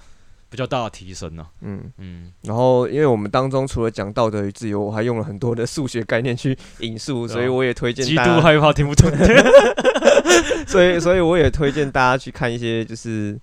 [0.49, 1.91] 比较大的提升呢、嗯。
[1.97, 9.09] 嗯，然后，因为我们当中除了讲道德与自由，我还用了很多的数学概念去引述，啊所以我也推荐极，度害怕听不懂。
[10.67, 13.39] 所以所以我也推荐大家去看一些就是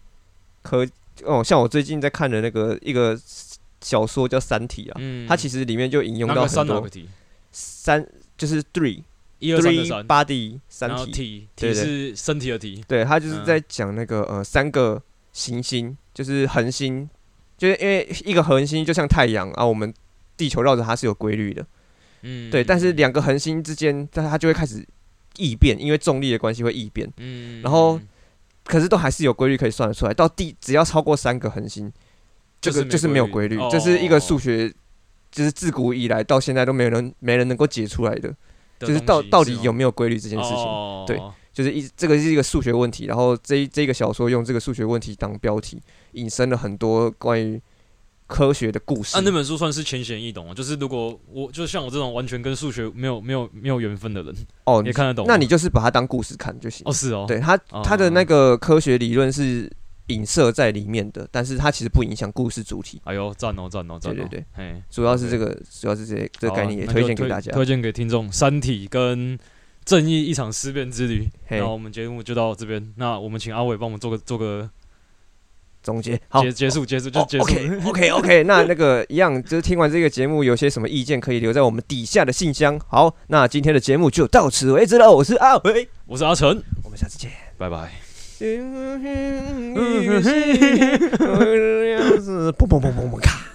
[0.62, 0.86] 科
[1.24, 3.18] 哦，像我最近在看的那个一个
[3.82, 7.09] 小说叫《三体》啊，嗯，它其实里面就引用到很多三哪个题？
[7.53, 9.03] 三就是 three
[9.38, 12.84] 一二三的 three 三，body 三然后体，体对对体是身体的体。
[12.86, 13.44] 对，他就是嗯。
[13.44, 17.09] 在讲那个呃三个行星，就是恒星，
[17.57, 19.92] 就是因为一个恒星就像太阳啊，我们
[20.36, 21.66] 地球绕着它是有规律的，
[22.22, 24.86] 嗯，对，但是两个恒星之间，它它就会开始
[25.36, 28.01] 异变，因为重力的关系会异变，嗯，然后
[28.64, 30.12] 可是都还是有规律可以算得出来。
[30.12, 31.90] 到第只要超过三个恒星，
[32.61, 34.72] 这个就是没有规律，哦这是一个数学，
[35.31, 38.28] 就是自古以来到现在都没有人没人能够解出来的，
[38.78, 40.59] 的就是到到底有没有规律这件事情。
[40.59, 41.20] 哦对
[41.53, 47.61] 就是一这个是一个数学问题，然后这一这个小说用这个数学问题当标题，引申了很多关于
[48.28, 49.16] 科学的故事。
[49.16, 55.26] 啊，那本书算是浅显易懂啊，就是如果我就像我这种完全跟数学没有没有没有缘分的人，哦，你看得懂。
[55.26, 56.83] 那你就是把它当故事看就行。
[56.87, 59.68] 哦是哦，对它哦它的那个科学理论是
[60.11, 67.51] 影射在里面的，但是它其实不影响故事主题，哎呦赞哦赞哦赞哦，对对对，嘿，主要是这个主要是这这个概念也推荐给大家。
[67.53, 69.39] 推荐给听众，《三体》跟
[69.85, 71.23] 《正义一场思辨之旅》。
[71.47, 74.69] 嘿那我们节目就到这边，那我们请阿伟帮我们做个做个
[75.83, 77.45] 总结好结结束结束就哦结束。
[77.45, 82.79] OK OK OK， 那那个一样，就是听完这个节目有些什么意见可以留在我们底下的信箱。
[82.87, 85.11] 好，那今天的节目就到此为止了。
[85.11, 87.31] 我是阿伟，我是阿成，我们下次见。
[87.57, 88.10] 拜拜。
[88.41, 88.49] 砰
[92.66, 93.45] 砰砰砰砰咔。